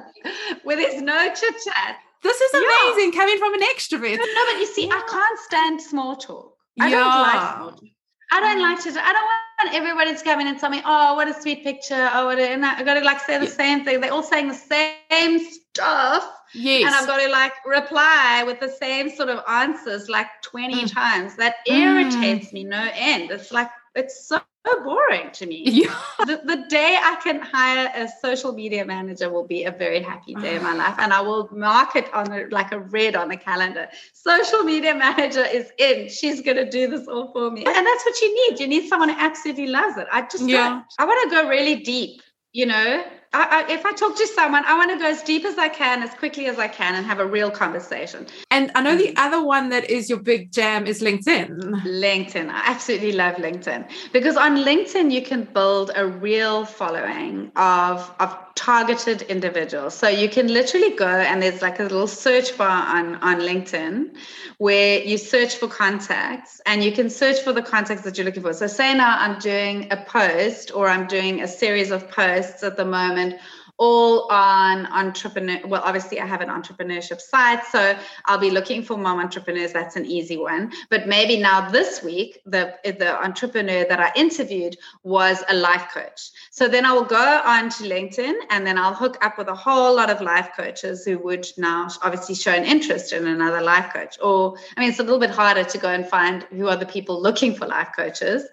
where 0.62 0.76
there's 0.76 1.00
no 1.00 1.32
chit 1.34 1.54
chat? 1.64 1.96
This 2.22 2.40
is 2.40 2.54
amazing 2.54 3.12
yeah. 3.12 3.20
coming 3.20 3.38
from 3.38 3.54
an 3.54 3.60
extrovert. 3.74 4.18
No, 4.18 4.44
but 4.52 4.60
you 4.60 4.66
see, 4.66 4.86
yeah. 4.86 4.94
I 4.94 5.02
can't 5.08 5.38
stand 5.40 5.80
small 5.80 6.16
talk. 6.16 6.56
I 6.80 6.88
yeah. 6.88 6.96
don't 6.96 7.22
like 7.22 7.56
small 7.56 7.70
talk. 7.72 7.90
I 8.32 8.40
don't 8.40 8.60
like 8.60 8.82
to. 8.82 8.88
I 8.90 9.12
don't 9.12 9.24
want 9.24 9.74
everybody 9.74 10.16
to 10.16 10.24
come 10.24 10.40
in 10.40 10.48
and 10.48 10.58
tell 10.58 10.70
me, 10.70 10.82
"Oh, 10.84 11.14
what 11.14 11.28
a 11.28 11.40
sweet 11.40 11.62
picture!" 11.62 12.10
Oh, 12.12 12.26
what 12.26 12.38
a, 12.38 12.48
and 12.48 12.66
I 12.66 12.82
got 12.82 12.94
to 12.94 13.00
like 13.00 13.20
say 13.20 13.38
the 13.38 13.46
same 13.46 13.84
thing. 13.84 14.00
They're 14.00 14.12
all 14.12 14.22
saying 14.22 14.48
the 14.48 14.54
same 14.54 15.38
stuff. 15.38 16.28
Yes. 16.52 16.86
And 16.86 16.94
I've 16.94 17.06
got 17.06 17.18
to 17.18 17.30
like 17.30 17.52
reply 17.64 18.42
with 18.44 18.60
the 18.60 18.68
same 18.68 19.10
sort 19.10 19.28
of 19.28 19.44
answers 19.48 20.08
like 20.08 20.26
20 20.42 20.84
mm. 20.84 20.92
times. 20.92 21.36
That 21.36 21.56
irritates 21.66 22.48
mm. 22.48 22.52
me 22.52 22.64
no 22.64 22.88
end. 22.94 23.30
It's 23.30 23.52
like 23.52 23.70
it's 23.96 24.26
so 24.28 24.40
boring 24.84 25.30
to 25.32 25.46
me. 25.46 25.64
Yeah. 25.76 25.94
The, 26.26 26.40
the 26.44 26.64
day 26.68 26.98
I 27.00 27.16
can 27.22 27.40
hire 27.40 27.90
a 27.94 28.08
social 28.20 28.52
media 28.52 28.84
manager 28.84 29.30
will 29.30 29.46
be 29.46 29.64
a 29.64 29.70
very 29.70 30.02
happy 30.02 30.34
day 30.34 30.56
in 30.56 30.62
my 30.62 30.74
life. 30.84 30.96
And 30.98 31.12
I 31.12 31.20
will 31.20 31.48
mark 31.52 31.96
it 31.96 32.12
on 32.14 32.32
a, 32.32 32.46
like 32.50 32.72
a 32.72 32.80
red 32.80 33.14
on 33.14 33.28
the 33.28 33.36
calendar. 33.36 33.88
Social 34.12 34.62
media 34.62 34.94
manager 34.94 35.44
is 35.44 35.70
in. 35.78 36.08
She's 36.08 36.40
going 36.40 36.56
to 36.56 36.68
do 36.68 36.88
this 36.88 37.06
all 37.06 37.32
for 37.32 37.50
me. 37.50 37.64
And 37.64 37.86
that's 37.86 38.04
what 38.04 38.20
you 38.20 38.50
need. 38.50 38.60
You 38.60 38.66
need 38.66 38.88
someone 38.88 39.10
who 39.10 39.16
absolutely 39.18 39.68
loves 39.68 39.96
it. 39.98 40.06
I 40.10 40.22
just, 40.22 40.48
yeah. 40.48 40.82
I 40.98 41.04
want 41.04 41.30
to 41.30 41.36
go 41.36 41.48
really 41.48 41.76
deep, 41.76 42.22
you 42.52 42.66
know? 42.66 43.04
I, 43.36 43.64
I, 43.66 43.70
if 43.70 43.84
I 43.84 43.92
talk 43.92 44.16
to 44.16 44.26
someone, 44.28 44.64
I 44.64 44.74
want 44.78 44.90
to 44.92 44.98
go 44.98 45.04
as 45.04 45.22
deep 45.22 45.44
as 45.44 45.58
I 45.58 45.68
can, 45.68 46.02
as 46.02 46.14
quickly 46.14 46.46
as 46.46 46.58
I 46.58 46.68
can, 46.68 46.94
and 46.94 47.04
have 47.04 47.20
a 47.20 47.26
real 47.26 47.50
conversation. 47.50 48.26
And 48.50 48.70
I 48.74 48.80
know 48.80 48.96
the 48.96 49.08
mm. 49.08 49.14
other 49.18 49.44
one 49.44 49.68
that 49.68 49.90
is 49.90 50.08
your 50.08 50.20
big 50.20 50.52
jam 50.52 50.86
is 50.86 51.02
LinkedIn. 51.02 51.50
LinkedIn. 51.84 52.48
I 52.48 52.62
absolutely 52.64 53.12
love 53.12 53.36
LinkedIn 53.36 53.90
because 54.12 54.38
on 54.38 54.56
LinkedIn, 54.56 55.12
you 55.12 55.20
can 55.20 55.44
build 55.44 55.90
a 55.94 56.06
real 56.06 56.64
following 56.64 57.52
of, 57.56 58.10
of 58.20 58.45
targeted 58.56 59.22
individuals. 59.22 59.94
So 59.94 60.08
you 60.08 60.28
can 60.28 60.48
literally 60.48 60.96
go 60.96 61.06
and 61.06 61.40
there's 61.40 61.62
like 61.62 61.78
a 61.78 61.84
little 61.84 62.08
search 62.08 62.56
bar 62.58 62.96
on, 62.96 63.14
on 63.16 63.40
LinkedIn 63.40 64.16
where 64.58 65.00
you 65.02 65.18
search 65.18 65.56
for 65.56 65.68
contacts 65.68 66.60
and 66.66 66.82
you 66.82 66.90
can 66.90 67.08
search 67.10 67.40
for 67.40 67.52
the 67.52 67.62
contacts 67.62 68.02
that 68.02 68.16
you're 68.16 68.24
looking 68.24 68.42
for. 68.42 68.54
So 68.54 68.66
say 68.66 68.94
now 68.94 69.16
I'm 69.18 69.38
doing 69.38 69.92
a 69.92 69.98
post 69.98 70.72
or 70.74 70.88
I'm 70.88 71.06
doing 71.06 71.42
a 71.42 71.48
series 71.48 71.90
of 71.90 72.10
posts 72.10 72.62
at 72.64 72.76
the 72.76 72.84
moment 72.84 73.36
all 73.78 74.30
on 74.30 74.86
entrepreneur. 74.86 75.60
Well, 75.66 75.82
obviously, 75.84 76.20
I 76.20 76.26
have 76.26 76.40
an 76.40 76.48
entrepreneurship 76.48 77.20
site, 77.20 77.64
so 77.66 77.96
I'll 78.24 78.38
be 78.38 78.50
looking 78.50 78.82
for 78.82 78.96
mom 78.96 79.20
entrepreneurs. 79.20 79.72
That's 79.72 79.96
an 79.96 80.06
easy 80.06 80.36
one. 80.36 80.72
But 80.88 81.06
maybe 81.06 81.38
now 81.38 81.70
this 81.70 82.02
week, 82.02 82.40
the 82.46 82.74
the 82.84 83.22
entrepreneur 83.22 83.84
that 83.88 84.00
I 84.00 84.12
interviewed 84.16 84.76
was 85.02 85.42
a 85.48 85.54
life 85.54 85.88
coach. 85.92 86.30
So 86.50 86.68
then 86.68 86.86
I 86.86 86.92
will 86.92 87.04
go 87.04 87.42
on 87.44 87.68
to 87.70 87.84
LinkedIn, 87.84 88.34
and 88.50 88.66
then 88.66 88.78
I'll 88.78 88.94
hook 88.94 89.18
up 89.24 89.38
with 89.38 89.48
a 89.48 89.54
whole 89.54 89.94
lot 89.94 90.10
of 90.10 90.20
life 90.20 90.50
coaches 90.56 91.04
who 91.04 91.18
would 91.18 91.46
now 91.58 91.88
obviously 92.02 92.34
show 92.34 92.52
an 92.52 92.64
interest 92.64 93.12
in 93.12 93.26
another 93.26 93.60
life 93.60 93.92
coach. 93.92 94.16
Or 94.22 94.56
I 94.76 94.80
mean, 94.80 94.90
it's 94.90 95.00
a 95.00 95.02
little 95.02 95.20
bit 95.20 95.30
harder 95.30 95.64
to 95.64 95.78
go 95.78 95.88
and 95.88 96.06
find 96.06 96.44
who 96.44 96.68
are 96.68 96.76
the 96.76 96.86
people 96.86 97.20
looking 97.20 97.54
for 97.54 97.66
life 97.66 97.90
coaches 97.94 98.44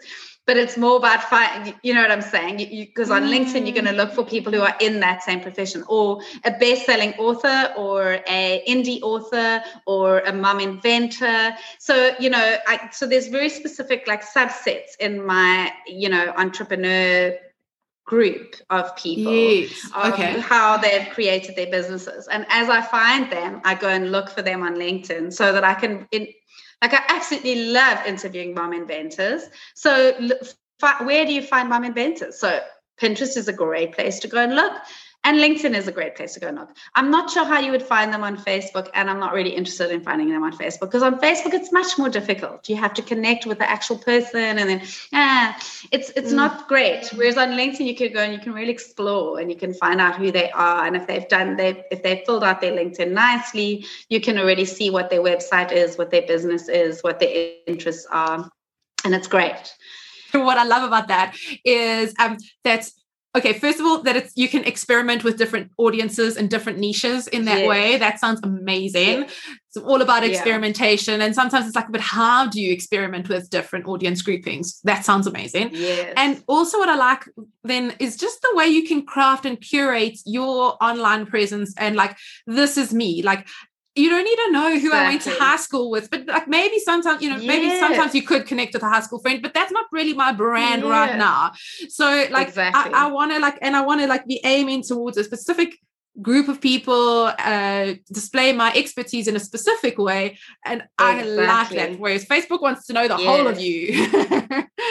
but 0.45 0.57
it's 0.57 0.77
more 0.77 0.97
about 0.97 1.23
finding, 1.23 1.73
you 1.83 1.93
know 1.93 2.01
what 2.01 2.11
I'm 2.11 2.21
saying? 2.21 2.57
Because 2.57 3.09
on 3.09 3.23
mm. 3.23 3.29
LinkedIn, 3.29 3.65
you're 3.65 3.73
going 3.73 3.85
to 3.85 3.93
look 3.93 4.11
for 4.11 4.25
people 4.25 4.51
who 4.51 4.61
are 4.61 4.75
in 4.81 4.99
that 4.99 5.23
same 5.23 5.39
profession 5.39 5.83
or 5.87 6.21
a 6.43 6.51
best-selling 6.51 7.13
author 7.13 7.73
or 7.77 8.19
a 8.27 8.61
indie 8.67 9.01
author 9.01 9.63
or 9.87 10.19
a 10.19 10.33
mom 10.33 10.59
inventor. 10.59 11.55
So, 11.79 12.13
you 12.19 12.29
know, 12.29 12.57
I, 12.67 12.89
so 12.91 13.07
there's 13.07 13.27
very 13.27 13.49
specific 13.49 14.05
like 14.05 14.23
subsets 14.23 14.97
in 14.99 15.25
my, 15.25 15.71
you 15.87 16.09
know, 16.09 16.33
entrepreneur 16.35 17.37
group 18.05 18.55
of 18.69 18.93
people 18.97 19.33
yes. 19.33 19.89
of 19.95 20.13
okay. 20.13 20.37
how 20.41 20.75
they've 20.75 21.07
created 21.13 21.55
their 21.55 21.71
businesses. 21.71 22.27
And 22.27 22.45
as 22.49 22.69
I 22.69 22.81
find 22.81 23.31
them, 23.31 23.61
I 23.63 23.75
go 23.75 23.87
and 23.87 24.11
look 24.11 24.29
for 24.29 24.41
them 24.41 24.61
on 24.61 24.75
LinkedIn 24.75 25.31
so 25.31 25.53
that 25.53 25.63
I 25.63 25.73
can 25.73 26.05
in, 26.11 26.27
like 26.83 26.93
I 26.93 27.01
absolutely 27.07 27.67
love 27.67 28.05
interviewing 28.05 28.53
mom 28.53 28.73
inventors. 28.73 29.43
So 29.73 30.11
where 30.99 31.25
do 31.25 31.33
you 31.33 31.41
find 31.41 31.69
mom 31.69 31.85
inventors? 31.85 32.37
So 32.37 32.59
Pinterest 33.01 33.37
is 33.37 33.47
a 33.47 33.53
great 33.53 33.93
place 33.93 34.19
to 34.19 34.27
go 34.27 34.43
and 34.43 34.53
look. 34.53 34.73
And 35.25 35.37
LinkedIn 35.37 35.73
is 35.73 35.87
a 35.87 35.91
great 35.91 36.15
place 36.15 36.33
to 36.33 36.41
go 36.41 36.47
and 36.47 36.57
look. 36.57 36.69
I'm 36.95 37.09
not 37.09 37.29
sure 37.29 37.45
how 37.45 37.59
you 37.59 37.71
would 37.71 37.81
find 37.81 38.13
them 38.13 38.23
on 38.23 38.35
Facebook, 38.35 38.89
and 38.93 39.09
I'm 39.09 39.19
not 39.19 39.33
really 39.33 39.51
interested 39.51 39.89
in 39.89 40.01
finding 40.01 40.29
them 40.29 40.43
on 40.43 40.51
Facebook 40.51 40.81
because 40.91 41.01
on 41.01 41.19
Facebook 41.19 41.53
it's 41.53 41.71
much 41.71 41.97
more 41.97 42.09
difficult. 42.09 42.67
You 42.67 42.75
have 42.75 42.93
to 42.95 43.01
connect 43.01 43.45
with 43.45 43.59
the 43.59 43.69
actual 43.69 43.97
person, 43.97 44.57
and 44.59 44.69
then 44.69 44.81
ah, 45.13 45.57
it's 45.91 46.09
it's 46.17 46.33
mm. 46.33 46.35
not 46.35 46.67
great. 46.67 47.09
Whereas 47.15 47.37
on 47.37 47.51
LinkedIn 47.51 47.85
you 47.85 47.95
can 47.95 48.11
go 48.11 48.19
and 48.19 48.33
you 48.33 48.39
can 48.39 48.53
really 48.53 48.71
explore 48.71 49.39
and 49.39 49.49
you 49.49 49.57
can 49.57 49.73
find 49.73 50.01
out 50.01 50.17
who 50.17 50.29
they 50.31 50.51
are, 50.51 50.85
and 50.85 50.95
if 50.97 51.07
they've 51.07 51.27
done 51.29 51.55
they 51.55 51.83
if 51.89 52.03
they've 52.03 52.25
filled 52.25 52.43
out 52.43 52.59
their 52.59 52.73
LinkedIn 52.73 53.11
nicely, 53.11 53.85
you 54.09 54.19
can 54.19 54.37
already 54.37 54.65
see 54.65 54.89
what 54.89 55.09
their 55.09 55.21
website 55.21 55.71
is, 55.71 55.97
what 55.97 56.11
their 56.11 56.23
business 56.23 56.67
is, 56.67 57.01
what 57.01 57.19
their 57.19 57.53
interests 57.65 58.05
are, 58.11 58.49
and 59.05 59.15
it's 59.15 59.27
great. 59.27 59.73
What 60.33 60.57
I 60.57 60.63
love 60.63 60.83
about 60.83 61.09
that 61.09 61.35
is 61.63 62.13
um, 62.17 62.37
that 62.63 62.89
okay 63.35 63.53
first 63.53 63.79
of 63.79 63.85
all 63.85 64.01
that 64.03 64.15
it's 64.15 64.31
you 64.35 64.47
can 64.47 64.63
experiment 64.63 65.23
with 65.23 65.37
different 65.37 65.71
audiences 65.77 66.37
and 66.37 66.49
different 66.49 66.77
niches 66.77 67.27
in 67.27 67.45
that 67.45 67.59
yes. 67.59 67.67
way 67.67 67.97
that 67.97 68.19
sounds 68.19 68.39
amazing 68.43 69.19
yeah. 69.19 69.27
it's 69.67 69.77
all 69.77 70.01
about 70.01 70.23
experimentation 70.23 71.19
yeah. 71.19 71.25
and 71.25 71.35
sometimes 71.35 71.65
it's 71.65 71.75
like 71.75 71.91
but 71.91 72.01
how 72.01 72.47
do 72.47 72.61
you 72.61 72.71
experiment 72.71 73.29
with 73.29 73.49
different 73.49 73.85
audience 73.87 74.21
groupings 74.21 74.79
that 74.83 75.03
sounds 75.03 75.27
amazing 75.27 75.69
yes. 75.73 76.13
and 76.17 76.43
also 76.47 76.77
what 76.77 76.89
i 76.89 76.95
like 76.95 77.27
then 77.63 77.93
is 77.99 78.17
just 78.17 78.41
the 78.41 78.51
way 78.55 78.67
you 78.67 78.87
can 78.87 79.05
craft 79.05 79.45
and 79.45 79.59
curate 79.61 80.19
your 80.25 80.77
online 80.83 81.25
presence 81.25 81.73
and 81.77 81.95
like 81.95 82.15
this 82.45 82.77
is 82.77 82.93
me 82.93 83.21
like 83.23 83.47
you 83.95 84.09
don't 84.09 84.23
need 84.23 84.35
to 84.35 84.51
know 84.51 84.69
who 84.71 84.87
exactly. 84.87 84.97
I 84.97 85.09
went 85.09 85.21
to 85.23 85.29
high 85.31 85.57
school 85.57 85.91
with, 85.91 86.09
but 86.09 86.25
like 86.25 86.47
maybe 86.47 86.79
sometimes, 86.79 87.21
you 87.21 87.29
know, 87.29 87.37
yes. 87.37 87.47
maybe 87.47 87.69
sometimes 87.79 88.15
you 88.15 88.23
could 88.23 88.47
connect 88.47 88.73
with 88.73 88.81
a 88.81 88.89
high 88.89 89.01
school 89.01 89.19
friend, 89.19 89.41
but 89.41 89.53
that's 89.53 89.71
not 89.71 89.85
really 89.91 90.13
my 90.13 90.31
brand 90.31 90.81
yeah. 90.81 90.89
right 90.89 91.17
now. 91.17 91.51
So 91.89 92.25
like 92.31 92.47
exactly. 92.47 92.93
I, 92.93 93.05
I 93.05 93.11
want 93.11 93.31
to 93.33 93.39
like, 93.39 93.59
and 93.61 93.75
I 93.75 93.81
want 93.81 94.01
to 94.01 94.07
like 94.07 94.25
be 94.25 94.41
aiming 94.43 94.83
towards 94.83 95.17
a 95.17 95.23
specific 95.23 95.77
group 96.21 96.47
of 96.47 96.59
people, 96.59 97.31
uh, 97.37 97.93
display 98.11 98.51
my 98.51 98.71
expertise 98.73 99.27
in 99.27 99.35
a 99.35 99.39
specific 99.39 99.99
way. 99.99 100.39
And 100.65 100.83
exactly. 100.99 101.39
I 101.39 101.45
like 101.45 101.69
that. 101.69 101.99
Whereas 101.99 102.25
Facebook 102.25 102.61
wants 102.61 102.87
to 102.87 102.93
know 102.93 103.07
the 103.07 103.17
yes. 103.17 103.25
whole 103.25 103.47
of 103.47 103.59
you. 103.59 103.89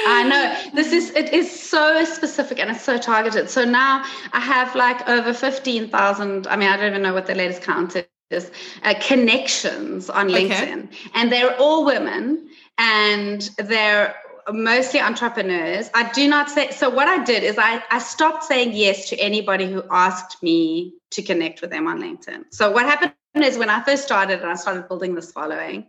I 0.06 0.28
know 0.28 0.71
this 0.75 0.92
is, 0.92 1.11
it 1.11 1.32
is 1.32 1.50
so 1.50 2.04
specific 2.04 2.61
and 2.61 2.71
it's 2.71 2.82
so 2.82 2.99
targeted. 2.99 3.50
So 3.50 3.64
now 3.64 4.04
I 4.32 4.40
have 4.40 4.76
like 4.76 5.09
over 5.09 5.32
15,000, 5.32 6.47
I 6.47 6.56
mean, 6.56 6.68
I 6.68 6.76
don't 6.76 6.87
even 6.87 7.02
know 7.02 7.14
what 7.14 7.26
the 7.26 7.35
latest 7.35 7.62
count 7.62 7.97
is 7.97 8.04
uh, 8.33 8.95
connections 9.01 10.11
on 10.11 10.29
LinkedIn, 10.29 10.85
okay. 10.85 11.11
and 11.15 11.33
they're 11.33 11.57
all 11.59 11.85
women, 11.85 12.49
and 12.79 13.51
they're 13.59 14.15
mostly 14.53 15.01
entrepreneurs. 15.01 15.91
I 15.95 16.11
do 16.12 16.29
not 16.29 16.51
say 16.51 16.71
so. 16.71 16.91
What 16.91 17.09
I 17.09 17.23
did 17.25 17.43
is 17.43 17.59
I 17.59 17.83
I 17.91 17.99
stopped 17.99 18.45
saying 18.45 18.73
yes 18.73 19.09
to 19.11 19.17
anybody 19.19 19.71
who 19.71 19.83
asked 19.91 20.43
me 20.43 20.95
to 21.11 21.23
connect 21.23 21.61
with 21.61 21.71
them 21.71 21.87
on 21.87 22.01
LinkedIn. 22.01 22.45
So 22.51 22.71
what 22.71 22.87
happened 22.87 23.12
is 23.41 23.57
when 23.57 23.71
I 23.71 23.83
first 23.83 24.03
started 24.03 24.41
and 24.43 24.51
I 24.51 24.55
started 24.55 24.89
building 24.89 25.15
this 25.15 25.33
following, 25.33 25.87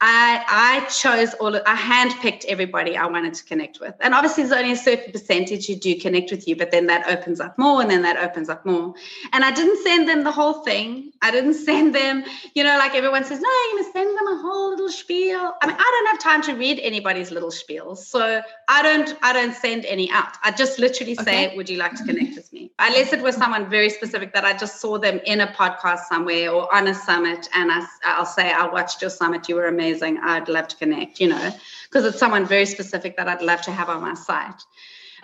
I 0.00 0.42
I 0.48 0.86
chose 0.86 1.34
all 1.34 1.54
of, 1.54 1.62
I 1.66 1.76
handpicked 1.76 2.46
everybody 2.46 2.96
I 2.96 3.04
wanted 3.04 3.34
to 3.34 3.44
connect 3.44 3.78
with. 3.78 3.94
And 4.00 4.14
obviously 4.14 4.44
there's 4.44 4.58
only 4.58 4.72
a 4.72 4.76
certain 4.76 5.12
percentage 5.12 5.66
who 5.66 5.74
do 5.74 6.00
connect 6.00 6.30
with 6.30 6.48
you, 6.48 6.56
but 6.56 6.70
then 6.70 6.86
that 6.86 7.06
opens 7.06 7.40
up 7.40 7.58
more 7.58 7.82
and 7.82 7.90
then 7.90 8.00
that 8.02 8.16
opens 8.16 8.48
up 8.48 8.64
more. 8.64 8.94
And 9.34 9.44
I 9.44 9.50
didn't 9.50 9.82
send 9.82 10.08
them 10.08 10.24
the 10.24 10.32
whole 10.32 10.64
thing. 10.64 11.12
I 11.20 11.30
didn't 11.30 11.54
send 11.68 11.94
them, 11.94 12.24
you 12.54 12.64
know, 12.64 12.78
like 12.78 12.94
everyone 12.94 13.24
says, 13.24 13.40
no, 13.40 13.48
you're 13.48 13.82
gonna 13.82 13.92
send 13.92 14.18
them 14.18 14.26
a 14.28 14.40
whole 14.40 14.70
little 14.70 14.88
spiel. 14.88 15.52
I 15.60 15.66
mean, 15.66 15.76
I 15.78 15.82
don't 15.82 16.06
have 16.06 16.20
time 16.20 16.42
to 16.44 16.58
read 16.58 16.80
anybody's 16.80 17.30
little 17.30 17.50
spiels. 17.50 17.98
So 17.98 18.40
I 18.68 18.82
don't 18.82 19.14
I 19.22 19.34
don't 19.34 19.54
send 19.54 19.84
any 19.84 20.10
out. 20.10 20.38
I 20.42 20.52
just 20.52 20.78
literally 20.78 21.16
say, 21.16 21.48
okay. 21.48 21.56
would 21.56 21.68
you 21.68 21.76
like 21.76 21.94
to 21.96 22.04
connect 22.04 22.36
with? 22.36 22.47
Unless 22.80 23.12
it 23.12 23.20
was 23.22 23.34
someone 23.34 23.68
very 23.68 23.90
specific 23.90 24.32
that 24.34 24.44
I 24.44 24.56
just 24.56 24.80
saw 24.80 24.98
them 24.98 25.20
in 25.24 25.40
a 25.40 25.48
podcast 25.48 26.04
somewhere 26.08 26.50
or 26.50 26.72
on 26.72 26.86
a 26.86 26.94
summit 26.94 27.48
and 27.52 27.72
I, 27.72 27.84
I'll 28.04 28.24
say, 28.24 28.52
I 28.52 28.66
watched 28.66 29.00
your 29.00 29.10
summit. 29.10 29.48
You 29.48 29.56
were 29.56 29.66
amazing. 29.66 30.18
I'd 30.18 30.48
love 30.48 30.68
to 30.68 30.76
connect, 30.76 31.20
you 31.20 31.28
know, 31.28 31.50
because 31.84 32.04
it's 32.04 32.18
someone 32.18 32.46
very 32.46 32.66
specific 32.66 33.16
that 33.16 33.26
I'd 33.26 33.42
love 33.42 33.62
to 33.62 33.72
have 33.72 33.88
on 33.88 34.00
my 34.00 34.14
site. 34.14 34.62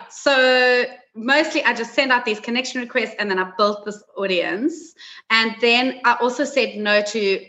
So 0.09 0.83
mostly 1.13 1.63
I 1.63 1.73
just 1.73 1.93
send 1.93 2.11
out 2.11 2.25
these 2.25 2.41
connection 2.41 2.81
requests 2.81 3.15
and 3.19 3.31
then 3.31 3.39
I 3.39 3.51
built 3.57 3.85
this 3.85 4.03
audience. 4.17 4.93
And 5.29 5.55
then 5.61 6.01
I 6.03 6.17
also 6.19 6.43
said 6.43 6.75
no 6.75 7.01
to 7.01 7.45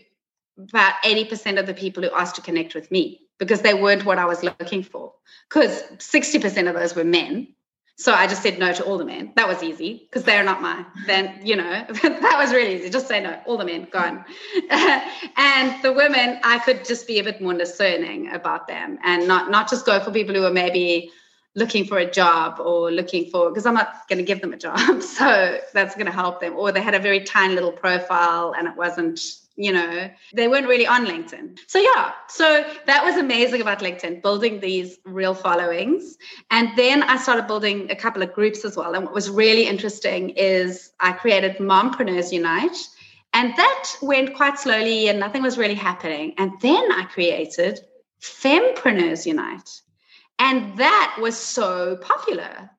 about 0.57 0.95
80% 1.03 1.59
of 1.59 1.67
the 1.67 1.75
people 1.75 2.05
who 2.05 2.11
asked 2.11 2.37
to 2.37 2.43
connect 2.43 2.77
with 2.77 2.93
me 2.93 3.23
because 3.39 3.63
they 3.63 3.75
weren't 3.75 4.05
what 4.05 4.19
I 4.19 4.25
was 4.25 4.45
looking 4.45 4.85
for. 4.85 5.13
Because 5.49 5.83
60% 5.99 6.69
of 6.69 6.75
those 6.75 6.95
were 6.95 7.05
men 7.05 7.49
so 7.99 8.13
I 8.13 8.27
just 8.27 8.43
said 8.43 8.59
no 8.59 8.73
to 8.75 8.85
all 8.85 8.99
the 8.99 9.07
men. 9.07 9.33
That 9.37 9.49
was 9.49 9.63
easy 9.63 10.07
because 10.09 10.23
they're 10.25 10.45
not 10.45 10.61
my. 10.61 10.85
Then 11.07 11.41
you 11.43 11.57
know 11.57 11.85
that 12.03 12.37
was 12.39 12.53
really 12.53 12.77
easy. 12.77 12.91
Just 12.91 13.09
say 13.09 13.23
no. 13.23 13.41
All 13.47 13.57
the 13.57 13.65
men 13.65 13.89
gone, 13.91 14.25
and 14.71 15.83
the 15.83 15.93
women 15.93 16.39
I 16.45 16.59
could 16.59 16.85
just 16.85 17.07
be 17.07 17.19
a 17.19 17.25
bit 17.25 17.41
more 17.41 17.55
discerning 17.55 18.31
about 18.33 18.69
them 18.69 18.99
and 19.03 19.27
not 19.27 19.51
not 19.51 19.71
just 19.71 19.87
go 19.87 19.99
for 20.01 20.11
people 20.11 20.35
who 20.35 20.45
are 20.45 20.53
maybe 20.53 21.11
looking 21.55 21.87
for 21.87 21.97
a 21.97 22.09
job 22.09 22.61
or 22.61 22.93
looking 22.93 23.31
for 23.31 23.49
because 23.49 23.65
I'm 23.65 23.75
not 23.75 24.07
going 24.09 24.19
to 24.19 24.25
give 24.25 24.43
them 24.43 24.53
a 24.53 24.59
job. 24.59 24.79
So 25.03 25.59
that's 25.73 25.95
going 25.95 26.07
to 26.07 26.13
help 26.13 26.41
them. 26.41 26.55
Or 26.55 26.71
they 26.71 26.83
had 26.83 26.95
a 26.95 26.99
very 26.99 27.21
tiny 27.21 27.55
little 27.55 27.73
profile 27.73 28.55
and 28.57 28.69
it 28.69 28.77
wasn't 28.77 29.19
you 29.57 29.73
know 29.73 30.11
they 30.35 30.49
weren't 30.49 30.69
really 30.69 30.87
on 30.87 31.07
linkedin. 31.07 31.59
So 31.67 31.79
yeah 31.79 32.13
so 32.29 32.65
that 32.87 33.05
was 33.05 33.17
amazing 33.17 33.61
about 33.61 33.81
linkedin 33.81 34.23
building 34.23 34.61
these 34.61 34.99
real 35.05 35.35
followings. 35.35 36.17
And 36.51 36.71
then 36.77 37.03
i 37.03 37.17
started 37.17 37.47
building 37.47 37.91
a 37.91 37.97
couple 37.97 38.23
of 38.23 38.33
groups 38.33 38.65
as 38.65 38.77
well. 38.77 38.95
And 38.95 39.05
what 39.05 39.15
was 39.15 39.31
really 39.31 39.67
interesting 39.67 40.31
is 40.31 40.93
i 41.01 41.13
created 41.13 41.57
mompreneurs 41.59 42.33
unite. 42.33 42.77
And 43.33 43.55
that 43.57 43.97
went 44.01 44.35
quite 44.35 44.59
slowly 44.59 45.09
and 45.09 45.19
nothing 45.19 45.43
was 45.43 45.59
really 45.59 45.75
happening. 45.75 46.35
And 46.39 46.53
then 46.61 46.93
i 46.93 47.05
created 47.05 47.81
fempreneurs 48.21 49.27
unite. 49.27 49.81
And 50.39 50.77
that 50.79 51.17
was 51.21 51.37
so 51.37 51.97
popular. 51.97 52.71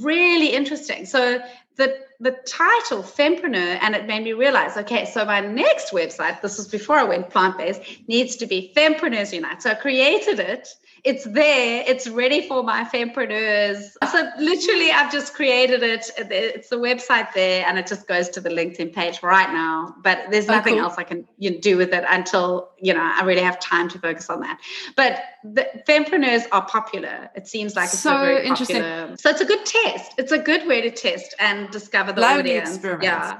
Really 0.00 0.48
interesting. 0.48 1.06
So 1.06 1.40
the 1.76 2.05
the 2.20 2.30
title 2.46 3.02
fempreneur 3.02 3.78
and 3.82 3.94
it 3.94 4.06
made 4.06 4.22
me 4.24 4.32
realize 4.32 4.76
okay 4.76 5.04
so 5.04 5.24
my 5.24 5.40
next 5.40 5.92
website 5.92 6.40
this 6.40 6.56
was 6.56 6.68
before 6.68 6.96
i 6.96 7.04
went 7.04 7.28
plant-based 7.28 7.80
needs 8.08 8.36
to 8.36 8.46
be 8.46 8.72
fempreneurs 8.74 9.32
unite 9.32 9.62
so 9.62 9.70
i 9.70 9.74
created 9.74 10.40
it 10.40 10.68
it's 11.06 11.24
there 11.24 11.84
it's 11.86 12.08
ready 12.08 12.46
for 12.48 12.64
my 12.64 12.82
fempreneurs 12.82 13.92
so 14.10 14.28
literally 14.38 14.90
i've 14.90 15.10
just 15.12 15.34
created 15.34 15.82
it. 15.84 16.10
It's 16.18 16.68
the 16.68 16.76
website 16.76 17.32
there 17.32 17.64
and 17.66 17.78
it 17.78 17.86
just 17.86 18.08
goes 18.08 18.28
to 18.30 18.40
the 18.40 18.48
linkedin 18.48 18.92
page 18.92 19.22
right 19.22 19.50
now. 19.52 19.94
But 20.02 20.26
there's 20.30 20.48
oh, 20.48 20.54
nothing 20.54 20.74
oh, 20.74 20.78
cool. 20.78 20.84
else 20.86 20.98
i 20.98 21.04
can 21.04 21.26
you 21.38 21.52
know, 21.52 21.58
do 21.60 21.76
with 21.76 21.92
it 21.94 22.04
until 22.08 22.70
you 22.78 22.92
know 22.92 23.00
i 23.00 23.22
really 23.22 23.40
have 23.40 23.60
time 23.60 23.88
to 23.90 23.98
focus 24.00 24.28
on 24.28 24.40
that. 24.40 24.58
But 24.96 25.22
the 25.44 25.66
fempreneurs 25.88 26.44
are 26.50 26.66
popular 26.66 27.30
it 27.36 27.46
seems 27.46 27.76
like 27.76 27.86
it's 27.86 28.00
so, 28.00 28.38
interesting 28.38 28.82
popular. 28.82 29.16
so 29.16 29.30
it's 29.30 29.40
a 29.40 29.44
good 29.44 29.64
test. 29.64 30.12
It's 30.18 30.32
a 30.32 30.38
good 30.38 30.66
way 30.66 30.80
to 30.80 30.90
test 30.90 31.34
and 31.38 31.70
discover 31.70 32.12
the 32.12 32.24
audience. 32.24 32.70
experiment. 32.70 33.04
yeah 33.04 33.38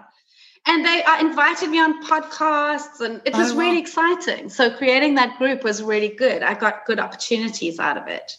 and 0.66 0.84
they 0.84 1.02
uh, 1.04 1.20
invited 1.20 1.70
me 1.70 1.78
on 1.78 2.02
podcasts 2.04 3.00
and 3.00 3.20
it 3.24 3.34
was 3.34 3.52
oh, 3.52 3.54
wow. 3.54 3.60
really 3.60 3.78
exciting. 3.78 4.48
So 4.48 4.70
creating 4.70 5.14
that 5.14 5.38
group 5.38 5.62
was 5.62 5.82
really 5.82 6.08
good. 6.08 6.42
I 6.42 6.54
got 6.54 6.86
good 6.86 6.98
opportunities 6.98 7.78
out 7.78 7.96
of 7.96 8.08
it. 8.08 8.36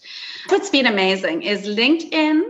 What's 0.49 0.69
been 0.69 0.85
amazing 0.85 1.43
is 1.43 1.65
linkedin. 1.67 2.43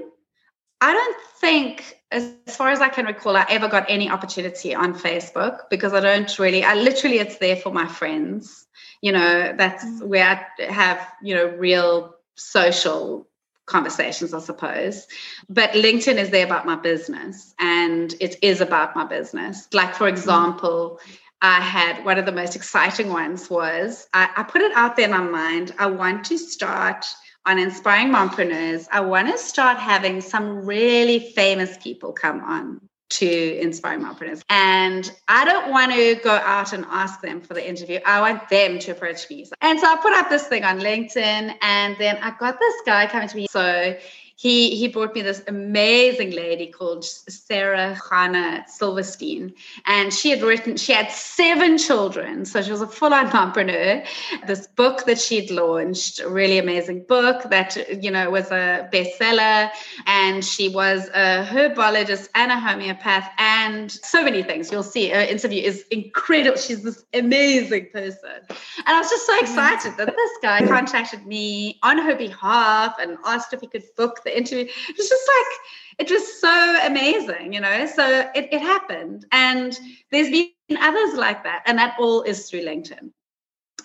I 0.82 0.94
don't 0.94 1.18
think 1.40 1.98
as 2.12 2.32
far 2.48 2.70
as 2.70 2.80
i 2.80 2.88
can 2.88 3.06
recall 3.06 3.36
i 3.36 3.46
ever 3.50 3.68
got 3.68 3.86
any 3.90 4.10
opportunity 4.10 4.74
on 4.74 4.94
facebook 4.94 5.64
because 5.70 5.94
i 5.94 6.00
don't 6.00 6.40
really 6.40 6.64
i 6.64 6.74
literally 6.74 7.20
it's 7.20 7.38
there 7.38 7.56
for 7.58 7.72
my 7.72 7.88
friends. 7.88 8.66
You 9.02 9.12
know 9.12 9.54
that's 9.58 9.84
mm. 9.84 10.08
where 10.08 10.26
i 10.26 10.64
have 10.64 11.06
you 11.22 11.36
know 11.36 11.48
real 11.48 12.16
social 12.36 13.28
conversations, 13.68 14.34
I 14.34 14.40
suppose. 14.40 15.08
But 15.48 15.72
LinkedIn 15.72 16.16
is 16.16 16.32
there 16.32 16.46
about 16.46 16.66
my 16.66 16.76
business 16.76 17.54
and 17.60 18.16
it 18.20 18.38
is 18.42 18.60
about 18.60 18.96
my 18.96 19.06
business. 19.06 19.68
Like, 19.74 19.94
for 19.94 20.06
mm-hmm. 20.06 20.18
example, 20.18 21.00
I 21.42 21.62
had 21.62 22.04
one 22.04 22.18
of 22.18 22.26
the 22.26 22.32
most 22.32 22.56
exciting 22.56 23.10
ones 23.10 23.50
was 23.50 24.08
I, 24.14 24.30
I 24.36 24.44
put 24.44 24.62
it 24.62 24.72
out 24.76 24.96
there 24.96 25.06
in 25.06 25.12
my 25.12 25.22
mind. 25.22 25.74
I 25.78 25.86
want 25.86 26.26
to 26.26 26.38
start 26.38 27.06
on 27.46 27.60
inspiring 27.60 28.12
mompreneurs. 28.12 28.88
I 28.92 29.02
want 29.02 29.28
to 29.28 29.38
start 29.38 29.78
having 29.78 30.22
some 30.22 30.66
really 30.66 31.20
famous 31.20 31.78
people 31.78 32.12
come 32.12 32.42
on 32.42 32.82
to 33.10 33.60
inspire 33.60 34.00
mompreneurs. 34.00 34.42
And 34.50 35.12
I 35.28 35.46
don't 35.46 35.72
want 35.72 35.94
to 35.94 36.16
go 36.16 36.32
out 36.32 36.74
and 36.74 36.86
ask 36.90 37.22
them 37.22 37.42
for 37.42 37.54
the 37.54 37.68
interview. 37.68 38.00
I 38.06 38.22
want 38.22 38.50
them 38.50 38.80
to 38.80 38.92
approach 38.92 39.30
me. 39.30 39.46
And 39.62 39.80
so 39.80 39.88
I 39.88 39.96
put 39.98 40.14
up 40.14 40.30
this 40.30 40.48
thing 40.48 40.64
on 40.64 40.80
LinkedIn 40.80 41.56
and 41.62 41.96
then 41.98 42.18
I 42.22 42.32
got 42.38 42.60
this 42.60 42.76
guy 42.86 43.08
coming 43.08 43.30
to 43.30 43.36
me. 43.36 43.48
So 43.50 43.96
he 44.38 44.76
he 44.76 44.88
brought 44.88 45.16
me 45.16 45.24
this 45.24 45.42
amazing 45.48 46.30
lady 46.30 46.68
called 46.68 47.04
Sarah 47.04 47.98
Hanna 48.08 48.64
Silverstein, 48.68 49.52
and 49.88 50.14
she 50.14 50.30
had 50.30 50.44
written 50.44 50.78
she 50.78 50.94
had 50.94 51.12
seven 51.12 51.80
children, 51.80 52.46
so 52.46 52.62
she 52.62 52.72
was 52.72 52.82
a 52.82 52.88
full-on 52.88 53.26
entrepreneur. 53.26 54.04
This 54.46 54.68
book 54.68 55.06
that 55.06 55.20
she'd 55.20 55.50
launched, 55.50 56.20
a 56.20 56.30
really 56.30 56.60
amazing 56.60 57.06
book 57.06 57.50
that 57.50 58.04
you 58.04 58.12
know 58.12 58.30
was 58.30 58.52
a 58.52 58.88
bestseller, 58.94 59.72
and 60.06 60.46
she 60.46 60.70
was 60.70 61.08
a 61.16 61.44
herbologist 61.44 62.30
and 62.36 62.52
a 62.52 62.60
homeopath, 62.60 63.32
and 63.40 63.92
so 63.92 64.24
many 64.24 64.44
things. 64.44 64.72
You'll 64.72 64.84
see 64.84 65.10
her 65.10 65.22
interview 65.22 65.64
is 65.64 65.84
incredible. 65.90 66.60
She's 66.60 66.84
this 66.84 67.04
amazing 67.16 67.88
person, 67.92 68.38
and 68.50 68.88
I 68.88 69.00
was 69.00 69.10
just 69.10 69.26
so 69.26 69.34
mm-hmm. 69.34 69.46
excited 69.46 69.98
that 69.98 70.16
this 70.16 70.32
guy 70.44 70.64
contacted 70.68 71.26
me 71.26 71.80
on 71.82 71.98
her 71.98 72.16
behalf 72.16 72.94
and 73.02 73.18
asked 73.26 73.52
if 73.52 73.62
he 73.62 73.68
could 73.68 73.84
book 73.96 74.26
the 74.28 74.38
interview. 74.38 74.66
It 74.66 74.98
was 74.98 75.10
just 75.10 75.30
like, 75.36 76.08
it 76.08 76.12
was 76.12 76.40
so 76.40 76.86
amazing, 76.86 77.54
you 77.54 77.62
know? 77.62 77.86
So 77.86 78.30
it, 78.36 78.50
it 78.52 78.62
happened. 78.62 79.26
And 79.32 79.78
there's 80.12 80.30
been 80.30 80.78
others 80.80 81.18
like 81.18 81.44
that. 81.44 81.64
And 81.66 81.78
that 81.78 81.96
all 82.00 82.22
is 82.22 82.50
through 82.50 82.62
LinkedIn. 82.62 83.12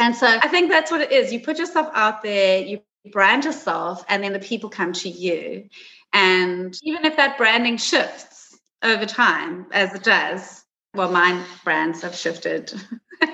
And 0.01 0.15
so 0.15 0.27
I 0.27 0.49
think 0.49 0.71
that's 0.71 0.91
what 0.91 1.01
it 1.01 1.13
is. 1.13 1.33
You 1.33 1.41
put 1.41 1.59
yourself 1.59 1.89
out 1.95 2.23
there, 2.23 2.61
you 2.61 2.81
brand 3.13 3.45
yourself, 3.45 4.05
and 4.09 4.23
then 4.23 4.33
the 4.33 4.39
people 4.39 4.69
come 4.69 4.93
to 4.95 5.09
you. 5.09 5.69
And 6.13 6.79
even 6.83 7.05
if 7.05 7.17
that 7.17 7.39
branding 7.39 7.77
shifts 7.77 8.59
over 8.83 9.07
time, 9.07 9.67
as 9.73 9.95
it 9.95 10.03
does, 10.03 10.65
well, 10.95 11.11
my 11.11 11.43
brands 11.65 12.03
have 12.03 12.15
shifted. 12.15 12.73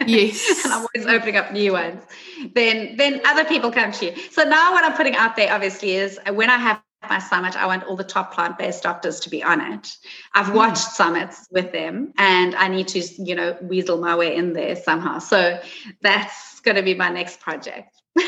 Yes. 0.07 0.47
and 0.65 0.73
I'm 0.73 0.87
always 0.95 1.07
opening 1.07 1.37
up 1.37 1.53
new 1.53 1.73
ones. 1.73 2.03
Then 2.55 2.97
then 2.97 3.21
other 3.25 3.45
people 3.45 3.73
come 3.73 3.91
to 3.93 4.07
you. 4.07 4.17
So 4.31 4.45
now 4.45 4.73
what 4.73 4.85
I'm 4.85 4.97
putting 4.97 5.17
out 5.17 5.35
there 5.35 5.53
obviously 5.53 5.93
is 5.93 6.21
when 6.33 6.51
I 6.51 6.59
have 6.59 6.83
my 7.09 7.19
summit, 7.19 7.57
I 7.57 7.67
want 7.67 7.85
all 7.85 7.97
the 7.97 8.05
top 8.05 8.35
plant 8.35 8.59
based 8.59 8.83
doctors 8.83 9.21
to 9.21 9.31
be 9.31 9.43
on 9.43 9.61
it. 9.61 9.97
I've 10.35 10.53
watched 10.53 10.89
mm. 10.89 10.93
summits 10.93 11.47
with 11.51 11.73
them 11.73 12.13
and 12.19 12.55
I 12.55 12.69
need 12.69 12.89
to, 12.89 13.01
you 13.01 13.35
know, 13.35 13.57
weasel 13.63 13.99
my 13.99 14.17
way 14.17 14.35
in 14.35 14.53
there 14.53 14.77
somehow. 14.77 15.19
So 15.19 15.61
that's 16.03 16.61
going 16.61 16.77
to 16.77 16.83
be 16.83 16.95
my 16.95 17.11
next 17.11 17.41
project 17.41 17.95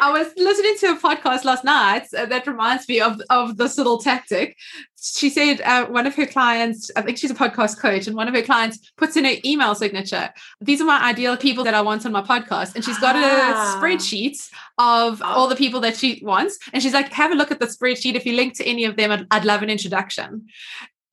I 0.00 0.10
was 0.12 0.32
listening 0.36 0.76
to 0.78 0.86
a 0.92 0.96
podcast 0.96 1.44
last 1.44 1.64
night 1.64 2.08
that 2.12 2.46
reminds 2.46 2.88
me 2.88 3.00
of, 3.00 3.20
of 3.30 3.56
this 3.56 3.76
little 3.76 3.98
tactic. 3.98 4.56
She 5.00 5.30
said 5.30 5.60
uh, 5.60 5.86
one 5.86 6.06
of 6.06 6.14
her 6.16 6.26
clients, 6.26 6.90
I 6.96 7.02
think 7.02 7.18
she's 7.18 7.30
a 7.30 7.34
podcast 7.34 7.78
coach, 7.78 8.06
and 8.06 8.16
one 8.16 8.28
of 8.28 8.34
her 8.34 8.42
clients 8.42 8.92
puts 8.96 9.16
in 9.16 9.24
her 9.24 9.34
email 9.44 9.74
signature. 9.74 10.30
These 10.60 10.80
are 10.80 10.84
my 10.84 11.02
ideal 11.02 11.36
people 11.36 11.64
that 11.64 11.74
I 11.74 11.82
want 11.82 12.06
on 12.06 12.12
my 12.12 12.22
podcast. 12.22 12.74
And 12.74 12.84
she's 12.84 12.98
got 12.98 13.16
ah. 13.16 13.78
a 13.78 13.80
spreadsheet 13.80 14.36
of 14.78 15.20
oh. 15.22 15.26
all 15.26 15.48
the 15.48 15.56
people 15.56 15.80
that 15.80 15.96
she 15.96 16.20
wants. 16.24 16.58
And 16.72 16.82
she's 16.82 16.94
like, 16.94 17.12
have 17.12 17.32
a 17.32 17.34
look 17.34 17.50
at 17.50 17.60
the 17.60 17.66
spreadsheet. 17.66 18.14
If 18.14 18.26
you 18.26 18.34
link 18.34 18.56
to 18.58 18.64
any 18.64 18.84
of 18.84 18.96
them, 18.96 19.10
I'd, 19.10 19.26
I'd 19.30 19.44
love 19.44 19.62
an 19.62 19.70
introduction. 19.70 20.46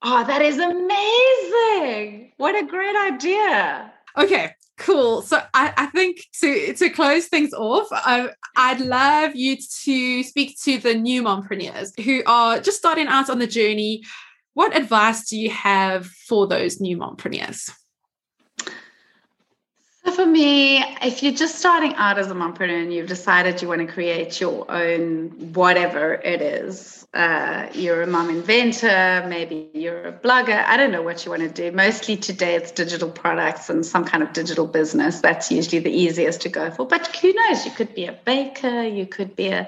Oh, 0.01 0.23
that 0.23 0.41
is 0.41 0.57
amazing. 0.59 2.33
What 2.37 2.55
a 2.55 2.65
great 2.65 2.95
idea. 2.95 3.93
Okay, 4.17 4.53
Cool. 4.77 5.21
So 5.21 5.41
I, 5.53 5.73
I 5.77 5.85
think 5.87 6.17
to 6.41 6.73
to 6.73 6.89
close 6.89 7.27
things 7.27 7.53
off, 7.53 7.87
I, 7.91 8.29
I'd 8.57 8.81
love 8.81 9.35
you 9.35 9.57
to 9.83 10.23
speak 10.23 10.59
to 10.63 10.77
the 10.79 10.93
new 10.93 11.23
mompreneurs 11.23 11.97
who 12.03 12.23
are 12.25 12.59
just 12.59 12.77
starting 12.77 13.07
out 13.07 13.29
on 13.29 13.39
the 13.39 13.47
journey. 13.47 14.03
What 14.53 14.75
advice 14.75 15.29
do 15.29 15.37
you 15.37 15.49
have 15.49 16.07
for 16.07 16.47
those 16.47 16.81
new 16.81 16.97
mompreneurs? 16.97 17.71
So 20.05 20.11
for 20.11 20.25
me, 20.27 20.83
if 21.01 21.23
you're 21.23 21.33
just 21.33 21.55
starting 21.55 21.95
out 21.95 22.19
as 22.19 22.29
a 22.29 22.35
mompreneur 22.35 22.83
and 22.83 22.93
you've 22.93 23.07
decided 23.07 23.59
you 23.61 23.67
want 23.67 23.81
to 23.81 23.91
create 23.91 24.39
your 24.39 24.69
own 24.69 25.29
whatever 25.53 26.13
it 26.13 26.43
is, 26.43 27.07
uh, 27.15 27.69
you're 27.73 28.03
a 28.03 28.07
mom 28.07 28.29
inventor, 28.29 29.25
maybe 29.27 29.69
you're 29.73 30.09
a 30.09 30.11
blogger. 30.11 30.63
I 30.65 30.77
don't 30.77 30.91
know 30.91 31.01
what 31.01 31.25
you 31.25 31.31
want 31.31 31.43
to 31.43 31.49
do. 31.49 31.71
Mostly 31.75 32.17
today 32.17 32.55
it's 32.55 32.71
digital 32.71 33.09
products 33.09 33.69
and 33.69 33.85
some 33.85 34.03
kind 34.05 34.21
of 34.21 34.33
digital 34.33 34.67
business. 34.67 35.21
That's 35.21 35.49
usually 35.49 35.79
the 35.79 35.89
easiest 35.89 36.41
to 36.41 36.49
go 36.49 36.69
for. 36.69 36.85
But 36.85 37.07
who 37.15 37.33
knows? 37.33 37.65
You 37.65 37.71
could 37.71 37.95
be 37.95 38.05
a 38.05 38.13
baker, 38.25 38.83
you 38.83 39.07
could 39.07 39.35
be 39.35 39.47
a, 39.47 39.67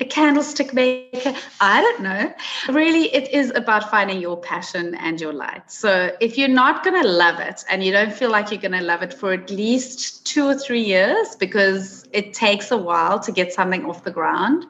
a 0.00 0.04
candlestick 0.04 0.74
maker. 0.74 1.32
I 1.60 1.80
don't 1.80 2.02
know. 2.02 2.34
Really, 2.68 3.04
it 3.14 3.30
is 3.32 3.52
about 3.54 3.90
finding 3.90 4.20
your 4.20 4.36
passion 4.36 4.94
and 4.96 5.20
your 5.20 5.32
light. 5.32 5.70
So 5.70 6.10
if 6.20 6.36
you're 6.36 6.48
not 6.48 6.84
going 6.84 7.00
to 7.00 7.08
love 7.08 7.38
it 7.38 7.64
and 7.70 7.84
you 7.84 7.92
don't 7.92 8.12
feel 8.12 8.30
like 8.30 8.50
you're 8.50 8.60
going 8.60 8.72
to 8.72 8.82
love 8.82 9.02
it 9.02 9.14
for 9.14 9.32
at 9.32 9.48
least 9.48 9.69
two 10.24 10.46
or 10.46 10.54
three 10.54 10.82
years, 10.82 11.36
because 11.36 12.08
it 12.12 12.32
takes 12.32 12.70
a 12.70 12.76
while 12.76 13.18
to 13.20 13.32
get 13.32 13.52
something 13.52 13.84
off 13.84 14.04
the 14.04 14.10
ground, 14.10 14.64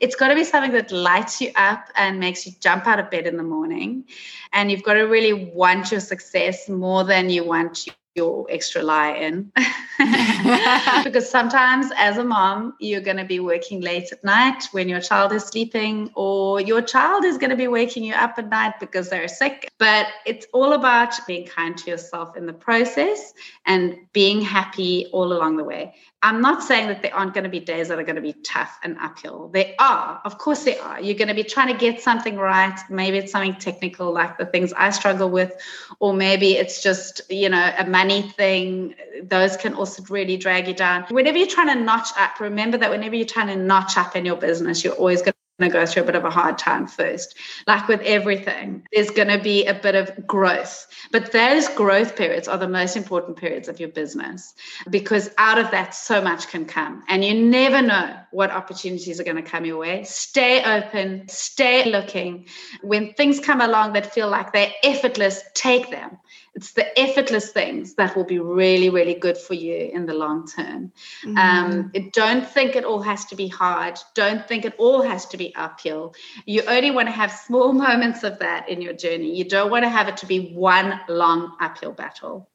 it's 0.00 0.14
got 0.14 0.28
to 0.28 0.34
be 0.34 0.44
something 0.44 0.72
that 0.72 0.92
lights 0.92 1.40
you 1.40 1.50
up 1.56 1.88
and 1.96 2.20
makes 2.20 2.46
you 2.46 2.52
jump 2.60 2.86
out 2.86 2.98
of 2.98 3.10
bed 3.10 3.26
in 3.26 3.36
the 3.36 3.42
morning. 3.42 4.04
And 4.52 4.70
you've 4.70 4.82
got 4.82 4.94
to 4.94 5.02
really 5.02 5.50
want 5.54 5.90
your 5.90 6.00
success 6.00 6.68
more 6.68 7.04
than 7.04 7.30
you 7.30 7.44
want 7.44 7.86
your 8.16 8.46
extra 8.50 8.82
lie 8.82 9.12
in. 9.12 9.52
because 11.04 11.28
sometimes 11.28 11.90
as 11.96 12.18
a 12.18 12.24
mom, 12.24 12.74
you're 12.80 13.00
going 13.00 13.16
to 13.16 13.24
be 13.24 13.40
working 13.40 13.80
late 13.80 14.12
at 14.12 14.22
night 14.22 14.68
when 14.72 14.88
your 14.88 15.00
child 15.00 15.32
is 15.32 15.44
sleeping, 15.44 16.10
or 16.14 16.60
your 16.60 16.82
child 16.82 17.24
is 17.24 17.38
going 17.38 17.50
to 17.50 17.56
be 17.56 17.68
waking 17.68 18.04
you 18.04 18.14
up 18.14 18.34
at 18.38 18.48
night 18.48 18.74
because 18.78 19.08
they're 19.08 19.28
sick. 19.28 19.68
But 19.78 20.08
it's 20.26 20.46
all 20.52 20.74
about 20.74 21.14
being 21.26 21.46
kind 21.46 21.76
to 21.78 21.90
yourself 21.90 22.36
in 22.36 22.46
the 22.46 22.52
process 22.52 23.32
and 23.64 23.96
being 24.12 24.42
happy 24.42 25.06
all 25.12 25.32
along 25.32 25.56
the 25.56 25.64
way. 25.64 25.94
I'm 26.22 26.40
not 26.40 26.62
saying 26.62 26.88
that 26.88 27.02
there 27.02 27.14
aren't 27.14 27.34
going 27.34 27.44
to 27.44 27.50
be 27.50 27.60
days 27.60 27.88
that 27.88 27.98
are 27.98 28.02
going 28.02 28.16
to 28.16 28.22
be 28.22 28.32
tough 28.32 28.78
and 28.82 28.96
uphill. 28.98 29.48
There 29.52 29.74
are, 29.78 30.20
of 30.24 30.38
course, 30.38 30.64
there 30.64 30.82
are. 30.82 31.00
You're 31.00 31.14
going 31.14 31.28
to 31.28 31.34
be 31.34 31.44
trying 31.44 31.68
to 31.68 31.78
get 31.78 32.00
something 32.00 32.36
right. 32.36 32.76
Maybe 32.90 33.18
it's 33.18 33.30
something 33.30 33.54
technical, 33.56 34.12
like 34.12 34.38
the 34.38 34.46
things 34.46 34.72
I 34.72 34.90
struggle 34.90 35.30
with, 35.30 35.52
or 36.00 36.14
maybe 36.14 36.52
it's 36.52 36.82
just, 36.82 37.20
you 37.30 37.48
know, 37.48 37.72
a 37.78 37.86
money 37.86 38.22
thing. 38.22 38.94
Those 39.22 39.56
can 39.56 39.74
also 39.74 40.02
really 40.08 40.36
drag 40.36 40.66
you 40.68 40.74
down. 40.74 41.04
Whenever 41.10 41.38
you're 41.38 41.46
trying 41.46 41.68
to 41.68 41.84
notch 41.84 42.08
up, 42.16 42.40
remember 42.40 42.78
that 42.78 42.90
whenever 42.90 43.14
you're 43.14 43.26
trying 43.26 43.48
to 43.48 43.56
notch 43.56 43.96
up 43.96 44.16
in 44.16 44.24
your 44.24 44.36
business, 44.36 44.82
you're 44.82 44.94
always 44.94 45.20
going 45.20 45.35
to 45.58 45.68
go 45.68 45.86
through 45.86 46.02
a 46.02 46.06
bit 46.06 46.14
of 46.14 46.24
a 46.24 46.30
hard 46.30 46.58
time 46.58 46.86
first. 46.86 47.34
Like 47.66 47.88
with 47.88 48.00
everything, 48.02 48.86
there's 48.92 49.10
going 49.10 49.28
to 49.28 49.42
be 49.42 49.64
a 49.64 49.74
bit 49.74 49.94
of 49.94 50.26
growth. 50.26 50.86
But 51.12 51.32
those 51.32 51.68
growth 51.70 52.14
periods 52.14 52.46
are 52.46 52.58
the 52.58 52.68
most 52.68 52.96
important 52.96 53.38
periods 53.38 53.68
of 53.68 53.80
your 53.80 53.88
business 53.88 54.54
because 54.90 55.30
out 55.38 55.58
of 55.58 55.70
that, 55.70 55.94
so 55.94 56.20
much 56.20 56.48
can 56.48 56.66
come. 56.66 57.02
And 57.08 57.24
you 57.24 57.34
never 57.34 57.80
know 57.80 58.16
what 58.32 58.50
opportunities 58.50 59.18
are 59.18 59.24
going 59.24 59.36
to 59.36 59.42
come 59.42 59.64
your 59.64 59.78
way. 59.78 60.04
Stay 60.04 60.62
open, 60.62 61.26
stay 61.28 61.90
looking. 61.90 62.46
When 62.82 63.14
things 63.14 63.40
come 63.40 63.60
along 63.60 63.94
that 63.94 64.12
feel 64.12 64.28
like 64.28 64.52
they're 64.52 64.72
effortless, 64.82 65.42
take 65.54 65.90
them 65.90 66.18
it's 66.56 66.72
the 66.72 66.98
effortless 66.98 67.52
things 67.52 67.94
that 67.94 68.16
will 68.16 68.24
be 68.24 68.38
really 68.38 68.88
really 68.88 69.14
good 69.14 69.36
for 69.36 69.54
you 69.54 69.76
in 69.92 70.06
the 70.06 70.14
long 70.14 70.46
term. 70.46 70.90
Mm-hmm. 71.24 71.36
um, 71.38 71.92
don't 72.12 72.48
think 72.48 72.74
it 72.74 72.84
all 72.84 73.02
has 73.02 73.26
to 73.26 73.36
be 73.36 73.46
hard. 73.46 73.98
Don't 74.14 74.48
think 74.48 74.64
it 74.64 74.74
all 74.78 75.02
has 75.02 75.26
to 75.26 75.36
be 75.36 75.54
uphill. 75.54 76.14
You 76.46 76.62
only 76.66 76.90
want 76.90 77.08
to 77.08 77.12
have 77.12 77.30
small 77.30 77.72
moments 77.86 78.24
of 78.24 78.38
that 78.40 78.68
in 78.68 78.80
your 78.80 78.94
journey. 78.94 79.36
You 79.36 79.44
don't 79.44 79.70
want 79.70 79.84
to 79.84 79.90
have 79.90 80.08
it 80.08 80.16
to 80.18 80.26
be 80.26 80.52
one 80.54 80.98
long 81.08 81.56
uphill 81.60 81.92
battle 81.92 82.48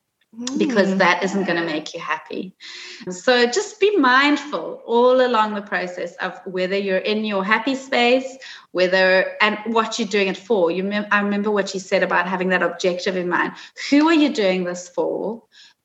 because 0.57 0.89
mm. 0.89 0.97
that 0.99 1.23
isn't 1.23 1.43
going 1.43 1.59
to 1.59 1.65
make 1.65 1.93
you 1.93 1.99
happy. 1.99 2.53
So 3.09 3.45
just 3.47 3.79
be 3.79 3.97
mindful 3.97 4.81
all 4.85 5.25
along 5.25 5.55
the 5.55 5.61
process 5.61 6.15
of 6.17 6.39
whether 6.45 6.77
you're 6.77 6.97
in 6.97 7.25
your 7.25 7.43
happy 7.43 7.75
space, 7.75 8.37
whether 8.71 9.35
and 9.41 9.57
what 9.65 9.99
you're 9.99 10.07
doing 10.07 10.29
it 10.29 10.37
for. 10.37 10.71
You 10.71 10.89
I 11.11 11.19
remember 11.19 11.51
what 11.51 11.73
you 11.73 11.79
said 11.79 12.03
about 12.03 12.27
having 12.27 12.49
that 12.49 12.63
objective 12.63 13.17
in 13.17 13.27
mind. 13.27 13.53
Who 13.89 14.07
are 14.07 14.13
you 14.13 14.33
doing 14.33 14.63
this 14.63 14.87
for? 14.87 15.43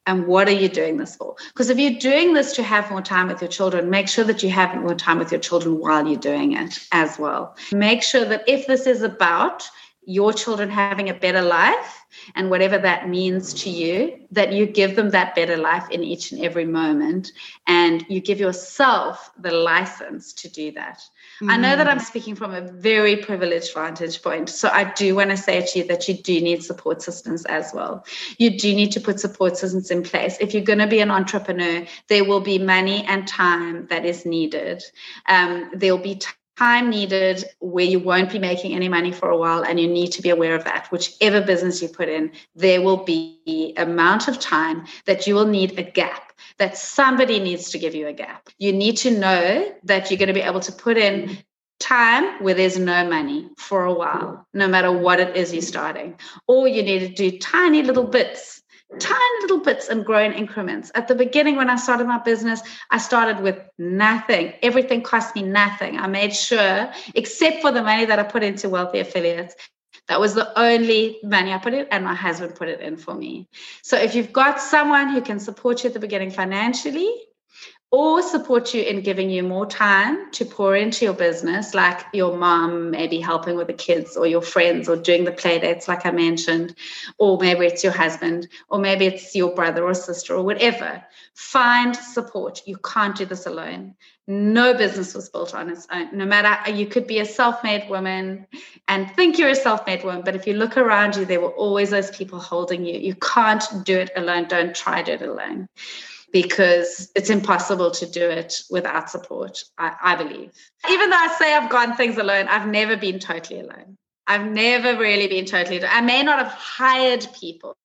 And 0.08 0.28
what 0.28 0.46
are 0.46 0.52
you 0.52 0.68
doing 0.68 0.98
this 0.98 1.16
for? 1.16 1.34
Because 1.48 1.68
if 1.68 1.80
you're 1.80 1.98
doing 1.98 2.32
this 2.32 2.52
to 2.52 2.62
have 2.62 2.88
more 2.92 3.02
time 3.02 3.26
with 3.26 3.40
your 3.40 3.50
children, 3.50 3.90
make 3.90 4.06
sure 4.06 4.22
that 4.22 4.40
you 4.40 4.50
have 4.50 4.80
more 4.80 4.94
time 4.94 5.18
with 5.18 5.32
your 5.32 5.40
children 5.40 5.80
while 5.80 6.06
you're 6.06 6.16
doing 6.16 6.52
it 6.52 6.78
as 6.92 7.18
well. 7.18 7.56
Make 7.72 8.04
sure 8.04 8.24
that 8.24 8.44
if 8.46 8.68
this 8.68 8.86
is 8.86 9.02
about 9.02 9.68
your 10.06 10.32
children 10.32 10.70
having 10.70 11.10
a 11.10 11.14
better 11.14 11.42
life 11.42 12.04
and 12.36 12.48
whatever 12.48 12.78
that 12.78 13.08
means 13.08 13.52
to 13.52 13.68
you, 13.68 14.20
that 14.30 14.52
you 14.52 14.64
give 14.64 14.94
them 14.94 15.10
that 15.10 15.34
better 15.34 15.56
life 15.56 15.90
in 15.90 16.04
each 16.04 16.30
and 16.30 16.42
every 16.44 16.64
moment. 16.64 17.32
And 17.66 18.06
you 18.08 18.20
give 18.20 18.38
yourself 18.38 19.32
the 19.36 19.50
license 19.50 20.32
to 20.34 20.48
do 20.48 20.70
that. 20.72 21.02
Mm. 21.42 21.50
I 21.50 21.56
know 21.56 21.76
that 21.76 21.88
I'm 21.88 21.98
mm. 21.98 22.04
speaking 22.04 22.36
from 22.36 22.54
a 22.54 22.60
very 22.60 23.16
privileged 23.16 23.74
vantage 23.74 24.22
point. 24.22 24.48
So 24.48 24.68
I 24.68 24.84
do 24.92 25.16
want 25.16 25.30
to 25.30 25.36
say 25.36 25.66
to 25.66 25.78
you 25.80 25.84
that 25.88 26.06
you 26.06 26.14
do 26.14 26.40
need 26.40 26.62
support 26.62 27.02
systems 27.02 27.44
as 27.46 27.72
well. 27.74 28.06
You 28.38 28.56
do 28.56 28.74
need 28.74 28.92
to 28.92 29.00
put 29.00 29.18
support 29.18 29.56
systems 29.56 29.90
in 29.90 30.04
place. 30.04 30.36
If 30.40 30.54
you're 30.54 30.62
going 30.62 30.78
to 30.78 30.86
be 30.86 31.00
an 31.00 31.10
entrepreneur, 31.10 31.84
there 32.06 32.24
will 32.24 32.40
be 32.40 32.58
money 32.58 33.04
and 33.08 33.26
time 33.26 33.88
that 33.88 34.04
is 34.04 34.24
needed. 34.24 34.84
Um, 35.28 35.70
there'll 35.74 35.98
be 35.98 36.14
time 36.14 36.34
needed 36.60 37.44
where 37.60 37.84
you 37.84 37.98
won't 37.98 38.32
be 38.32 38.38
making 38.38 38.74
any 38.74 38.88
money 38.88 39.12
for 39.12 39.30
a 39.30 39.36
while 39.36 39.64
and 39.64 39.78
you 39.78 39.86
need 39.86 40.10
to 40.12 40.22
be 40.22 40.30
aware 40.30 40.54
of 40.54 40.64
that 40.64 40.90
whichever 40.90 41.40
business 41.40 41.82
you 41.82 41.88
put 41.88 42.08
in 42.08 42.30
there 42.54 42.80
will 42.80 43.04
be 43.04 43.74
amount 43.76 44.28
of 44.28 44.38
time 44.38 44.84
that 45.04 45.26
you 45.26 45.34
will 45.34 45.46
need 45.46 45.78
a 45.78 45.82
gap 45.82 46.26
that 46.58 46.76
somebody 46.76 47.38
needs 47.38 47.70
to 47.70 47.78
give 47.78 47.94
you 47.94 48.06
a 48.06 48.12
gap. 48.12 48.48
You 48.58 48.72
need 48.72 48.96
to 48.98 49.10
know 49.10 49.74
that 49.84 50.10
you're 50.10 50.18
going 50.18 50.28
to 50.28 50.34
be 50.34 50.40
able 50.40 50.60
to 50.60 50.72
put 50.72 50.96
in 50.96 51.38
time 51.78 52.42
where 52.42 52.54
there's 52.54 52.78
no 52.78 53.06
money 53.06 53.50
for 53.58 53.84
a 53.84 53.92
while 53.92 54.46
no 54.54 54.66
matter 54.66 54.90
what 54.90 55.20
it 55.20 55.36
is 55.36 55.52
you're 55.52 55.62
starting. 55.62 56.18
Or 56.46 56.66
you 56.66 56.82
need 56.82 57.00
to 57.00 57.08
do 57.08 57.38
tiny 57.38 57.82
little 57.82 58.06
bits 58.06 58.62
tiny 58.98 59.42
little 59.42 59.60
bits 59.60 59.88
and 59.88 60.04
grow 60.04 60.24
in 60.24 60.32
increments. 60.32 60.90
At 60.94 61.08
the 61.08 61.14
beginning, 61.14 61.56
when 61.56 61.68
I 61.68 61.76
started 61.76 62.06
my 62.06 62.18
business, 62.18 62.62
I 62.90 62.98
started 62.98 63.42
with 63.42 63.58
nothing. 63.78 64.54
Everything 64.62 65.02
cost 65.02 65.34
me 65.34 65.42
nothing. 65.42 65.98
I 65.98 66.06
made 66.06 66.34
sure, 66.34 66.90
except 67.14 67.60
for 67.62 67.72
the 67.72 67.82
money 67.82 68.04
that 68.04 68.18
I 68.18 68.22
put 68.22 68.42
into 68.42 68.68
wealthy 68.68 69.00
affiliates, 69.00 69.54
that 70.08 70.20
was 70.20 70.34
the 70.34 70.56
only 70.58 71.18
money 71.24 71.52
I 71.52 71.58
put 71.58 71.74
in, 71.74 71.86
and 71.90 72.04
my 72.04 72.14
husband 72.14 72.54
put 72.54 72.68
it 72.68 72.80
in 72.80 72.96
for 72.96 73.14
me. 73.14 73.48
So 73.82 73.96
if 73.96 74.14
you've 74.14 74.32
got 74.32 74.60
someone 74.60 75.08
who 75.08 75.20
can 75.20 75.40
support 75.40 75.82
you 75.82 75.88
at 75.88 75.94
the 75.94 76.00
beginning 76.00 76.30
financially, 76.30 77.12
or 77.96 78.20
support 78.20 78.74
you 78.74 78.82
in 78.82 79.00
giving 79.00 79.30
you 79.30 79.42
more 79.42 79.64
time 79.64 80.30
to 80.30 80.44
pour 80.44 80.76
into 80.76 81.02
your 81.06 81.14
business, 81.14 81.72
like 81.72 82.04
your 82.12 82.36
mom 82.36 82.90
maybe 82.90 83.18
helping 83.18 83.56
with 83.56 83.68
the 83.68 83.72
kids, 83.72 84.18
or 84.18 84.26
your 84.26 84.42
friends, 84.42 84.86
or 84.86 84.96
doing 84.96 85.24
the 85.24 85.32
play 85.32 85.58
dates, 85.58 85.88
like 85.88 86.04
I 86.04 86.10
mentioned, 86.10 86.74
or 87.16 87.38
maybe 87.38 87.64
it's 87.64 87.82
your 87.82 87.94
husband, 87.94 88.48
or 88.68 88.78
maybe 88.78 89.06
it's 89.06 89.34
your 89.34 89.54
brother 89.54 89.82
or 89.82 89.94
sister, 89.94 90.34
or 90.34 90.42
whatever. 90.42 91.02
Find 91.32 91.96
support. 91.96 92.60
You 92.66 92.76
can't 92.76 93.16
do 93.16 93.24
this 93.24 93.46
alone. 93.46 93.94
No 94.26 94.74
business 94.74 95.14
was 95.14 95.30
built 95.30 95.54
on 95.54 95.70
its 95.70 95.86
own. 95.90 96.14
No 96.14 96.26
matter, 96.26 96.70
you 96.70 96.84
could 96.84 97.06
be 97.06 97.20
a 97.20 97.24
self 97.24 97.64
made 97.64 97.88
woman 97.88 98.46
and 98.88 99.10
think 99.12 99.38
you're 99.38 99.48
a 99.48 99.54
self 99.54 99.86
made 99.86 100.04
woman, 100.04 100.20
but 100.22 100.36
if 100.36 100.46
you 100.46 100.52
look 100.52 100.76
around 100.76 101.16
you, 101.16 101.24
there 101.24 101.40
were 101.40 101.56
always 101.64 101.88
those 101.88 102.10
people 102.10 102.40
holding 102.40 102.84
you. 102.84 102.98
You 102.98 103.14
can't 103.14 103.64
do 103.84 103.96
it 103.96 104.10
alone. 104.16 104.48
Don't 104.48 104.76
try 104.76 105.02
to 105.02 105.16
do 105.16 105.24
it 105.24 105.30
alone. 105.30 105.70
Because 106.32 107.10
it's 107.14 107.30
impossible 107.30 107.90
to 107.92 108.06
do 108.06 108.28
it 108.28 108.62
without 108.70 109.10
support, 109.10 109.62
I, 109.78 109.94
I 110.02 110.16
believe. 110.16 110.50
Even 110.90 111.10
though 111.10 111.16
I 111.16 111.34
say 111.38 111.54
I've 111.54 111.70
gone 111.70 111.96
things 111.96 112.18
alone, 112.18 112.48
I've 112.48 112.68
never 112.68 112.96
been 112.96 113.18
totally 113.18 113.60
alone. 113.60 113.96
I've 114.26 114.44
never 114.44 114.98
really 114.98 115.28
been 115.28 115.44
totally. 115.44 115.84
I 115.84 116.00
may 116.00 116.22
not 116.22 116.38
have 116.38 116.52
hired 116.52 117.28
people, 117.38 117.76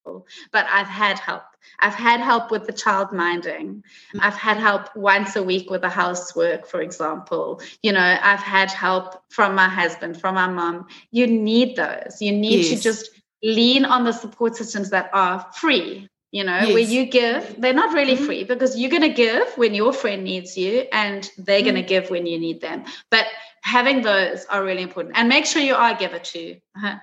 but 0.51 0.65
I've 0.69 0.87
had 0.87 1.19
help. 1.19 1.43
I've 1.79 1.93
had 1.93 2.19
help 2.19 2.49
with 2.49 2.65
the 2.65 2.73
child 2.73 3.13
minding. 3.13 3.83
I've 4.19 4.35
had 4.35 4.57
help 4.57 4.95
once 4.95 5.35
a 5.35 5.43
week 5.43 5.69
with 5.69 5.81
the 5.81 5.89
housework, 5.89 6.65
for 6.65 6.81
example. 6.81 7.61
You 7.83 7.91
know, 7.91 8.17
I've 8.21 8.39
had 8.39 8.71
help 8.71 9.21
from 9.29 9.53
my 9.53 9.69
husband, 9.69 10.19
from 10.19 10.35
my 10.35 10.47
mom. 10.47 10.87
You 11.11 11.27
need 11.27 11.75
those. 11.75 12.17
You 12.19 12.31
need 12.31 12.65
yes. 12.65 12.77
to 12.77 12.83
just 12.83 13.11
lean 13.43 13.85
on 13.85 14.03
the 14.03 14.11
support 14.11 14.55
systems 14.55 14.89
that 14.89 15.11
are 15.13 15.45
free. 15.53 16.07
You 16.31 16.45
know, 16.45 16.59
yes. 16.59 16.73
where 16.73 16.79
you 16.79 17.07
give, 17.07 17.59
they're 17.59 17.73
not 17.73 17.93
really 17.93 18.15
mm-hmm. 18.15 18.25
free 18.25 18.43
because 18.45 18.79
you're 18.79 18.89
going 18.89 19.01
to 19.01 19.09
give 19.09 19.49
when 19.57 19.73
your 19.73 19.91
friend 19.91 20.23
needs 20.23 20.57
you 20.57 20.85
and 20.93 21.29
they're 21.37 21.57
mm-hmm. 21.57 21.65
going 21.65 21.75
to 21.75 21.81
give 21.81 22.09
when 22.09 22.25
you 22.25 22.39
need 22.39 22.61
them. 22.61 22.85
But 23.09 23.25
having 23.61 24.01
those 24.01 24.45
are 24.45 24.63
really 24.63 24.81
important 24.81 25.15
and 25.17 25.29
make 25.29 25.45
sure 25.45 25.61
you 25.61 25.75
are 25.75 25.95
a 25.95 25.97
giver 25.97 26.19
too 26.19 26.57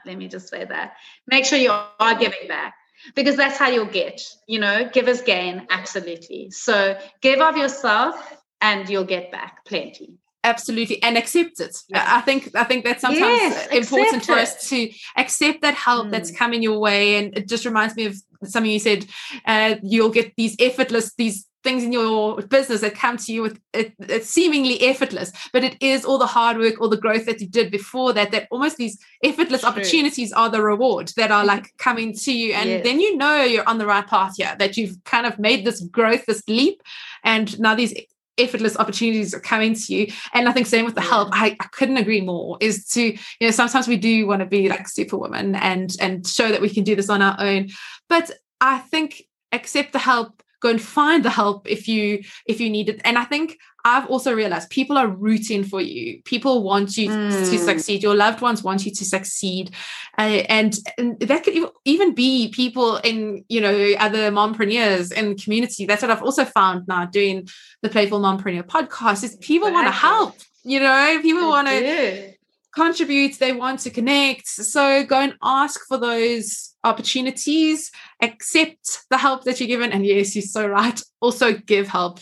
let 0.04 0.18
me 0.18 0.28
just 0.28 0.48
say 0.48 0.64
that 0.64 0.94
make 1.26 1.44
sure 1.44 1.58
you 1.58 1.70
are 1.70 2.14
giving 2.18 2.48
back 2.48 2.74
because 3.14 3.36
that's 3.36 3.56
how 3.56 3.68
you'll 3.68 3.86
get 3.86 4.20
you 4.46 4.58
know 4.58 4.88
givers 4.92 5.22
gain 5.22 5.66
absolutely 5.70 6.50
so 6.50 6.98
give 7.20 7.40
of 7.40 7.56
yourself 7.56 8.36
and 8.60 8.88
you'll 8.88 9.04
get 9.04 9.30
back 9.30 9.64
plenty 9.64 10.14
absolutely 10.42 11.00
and 11.02 11.16
accept 11.16 11.60
it 11.60 11.76
yeah. 11.88 12.04
i 12.08 12.20
think 12.20 12.50
i 12.56 12.64
think 12.64 12.84
that's 12.84 13.02
sometimes 13.02 13.22
yes, 13.22 13.68
important 13.68 14.24
for 14.24 14.32
us 14.32 14.68
to 14.68 14.90
accept 15.16 15.62
that 15.62 15.74
help 15.74 16.06
mm. 16.06 16.10
that's 16.10 16.30
coming 16.30 16.62
your 16.62 16.78
way 16.78 17.16
and 17.16 17.36
it 17.36 17.48
just 17.48 17.64
reminds 17.64 17.94
me 17.94 18.04
of 18.06 18.16
something 18.44 18.70
you 18.70 18.78
said 18.78 19.06
uh, 19.46 19.76
you'll 19.82 20.10
get 20.10 20.32
these 20.36 20.56
effortless 20.60 21.14
these 21.14 21.46
things 21.64 21.82
in 21.82 21.92
your 21.92 22.40
business 22.42 22.80
that 22.80 22.94
come 22.94 23.16
to 23.16 23.32
you 23.32 23.42
with 23.42 23.60
it, 23.72 23.92
it's 23.98 24.30
seemingly 24.30 24.80
effortless 24.82 25.32
but 25.52 25.64
it 25.64 25.76
is 25.80 26.04
all 26.04 26.18
the 26.18 26.26
hard 26.26 26.56
work 26.56 26.80
all 26.80 26.88
the 26.88 26.96
growth 26.96 27.26
that 27.26 27.40
you 27.40 27.48
did 27.48 27.70
before 27.70 28.12
that 28.12 28.30
that 28.30 28.46
almost 28.50 28.76
these 28.76 28.98
effortless 29.24 29.62
True. 29.62 29.70
opportunities 29.70 30.32
are 30.32 30.48
the 30.48 30.62
reward 30.62 31.12
that 31.16 31.30
are 31.30 31.44
like 31.44 31.76
coming 31.78 32.14
to 32.14 32.32
you. 32.32 32.52
And 32.54 32.68
yes. 32.68 32.84
then 32.84 33.00
you 33.00 33.16
know 33.16 33.42
you're 33.42 33.68
on 33.68 33.78
the 33.78 33.86
right 33.86 34.06
path 34.06 34.34
here 34.36 34.54
that 34.58 34.76
you've 34.76 35.02
kind 35.04 35.26
of 35.26 35.38
made 35.38 35.64
this 35.64 35.80
growth 35.80 36.26
this 36.26 36.42
leap 36.48 36.82
and 37.24 37.58
now 37.58 37.74
these 37.74 37.94
effortless 38.36 38.76
opportunities 38.76 39.34
are 39.34 39.40
coming 39.40 39.74
to 39.74 39.94
you. 39.94 40.12
And 40.32 40.48
i 40.48 40.52
think 40.52 40.68
same 40.68 40.84
with 40.84 40.94
the 40.94 41.00
help. 41.00 41.28
I, 41.32 41.56
I 41.58 41.66
couldn't 41.72 41.96
agree 41.96 42.20
more 42.20 42.56
is 42.60 42.86
to 42.90 43.02
you 43.02 43.18
know 43.40 43.50
sometimes 43.50 43.88
we 43.88 43.96
do 43.96 44.26
want 44.26 44.40
to 44.40 44.46
be 44.46 44.68
like 44.68 44.88
superwoman 44.88 45.56
and 45.56 45.94
and 46.00 46.26
show 46.26 46.48
that 46.48 46.60
we 46.60 46.70
can 46.70 46.84
do 46.84 46.94
this 46.94 47.10
on 47.10 47.20
our 47.20 47.36
own 47.38 47.68
but 48.08 48.30
i 48.60 48.78
think 48.78 49.22
accept 49.52 49.92
the 49.92 49.98
help 49.98 50.42
go 50.60 50.68
and 50.70 50.82
find 50.82 51.24
the 51.24 51.30
help 51.30 51.68
if 51.68 51.86
you 51.86 52.20
if 52.46 52.60
you 52.60 52.68
need 52.68 52.88
it. 52.88 53.00
And 53.04 53.16
i 53.16 53.24
think 53.24 53.58
i've 53.84 54.06
also 54.06 54.34
realized 54.34 54.70
people 54.70 54.98
are 54.98 55.08
rooting 55.08 55.64
for 55.64 55.80
you. 55.80 56.20
People 56.24 56.62
want 56.62 56.96
you 56.96 57.08
mm. 57.08 57.30
to 57.30 57.58
succeed. 57.58 58.02
Your 58.02 58.16
loved 58.16 58.40
ones 58.40 58.62
want 58.62 58.84
you 58.84 58.92
to 58.92 59.04
succeed. 59.04 59.70
Uh, 60.18 60.42
and, 60.48 60.76
and 60.98 61.18
that 61.20 61.44
could 61.44 61.54
even 61.84 62.12
be 62.14 62.50
people 62.50 62.96
in 62.96 63.44
you 63.48 63.60
know 63.60 63.92
other 63.98 64.30
mompreneurs 64.30 65.12
in 65.12 65.36
community. 65.36 65.86
That's 65.86 66.02
what 66.02 66.10
i've 66.10 66.22
also 66.22 66.44
found 66.44 66.88
now 66.88 67.06
doing 67.06 67.48
the 67.82 67.88
playful 67.88 68.20
mompreneur 68.20 68.64
podcast 68.64 69.22
is 69.24 69.36
people 69.36 69.68
exactly. 69.68 69.74
want 69.74 69.86
to 69.86 69.92
help 69.92 70.34
you 70.64 70.80
know? 70.80 71.18
People 71.22 71.48
want 71.48 71.68
to 71.68 72.34
contribute, 72.74 73.38
they 73.38 73.52
want 73.52 73.80
to 73.80 73.90
connect. 73.90 74.46
So 74.46 75.04
go 75.04 75.20
and 75.20 75.34
ask 75.42 75.80
for 75.86 75.98
those 75.98 76.74
opportunities, 76.84 77.90
accept 78.22 79.00
the 79.10 79.18
help 79.18 79.44
that 79.44 79.60
you're 79.60 79.68
given. 79.68 79.92
And 79.92 80.04
yes, 80.04 80.34
you're 80.34 80.42
so 80.42 80.66
right. 80.66 81.00
Also 81.20 81.52
give 81.52 81.88
help. 81.88 82.20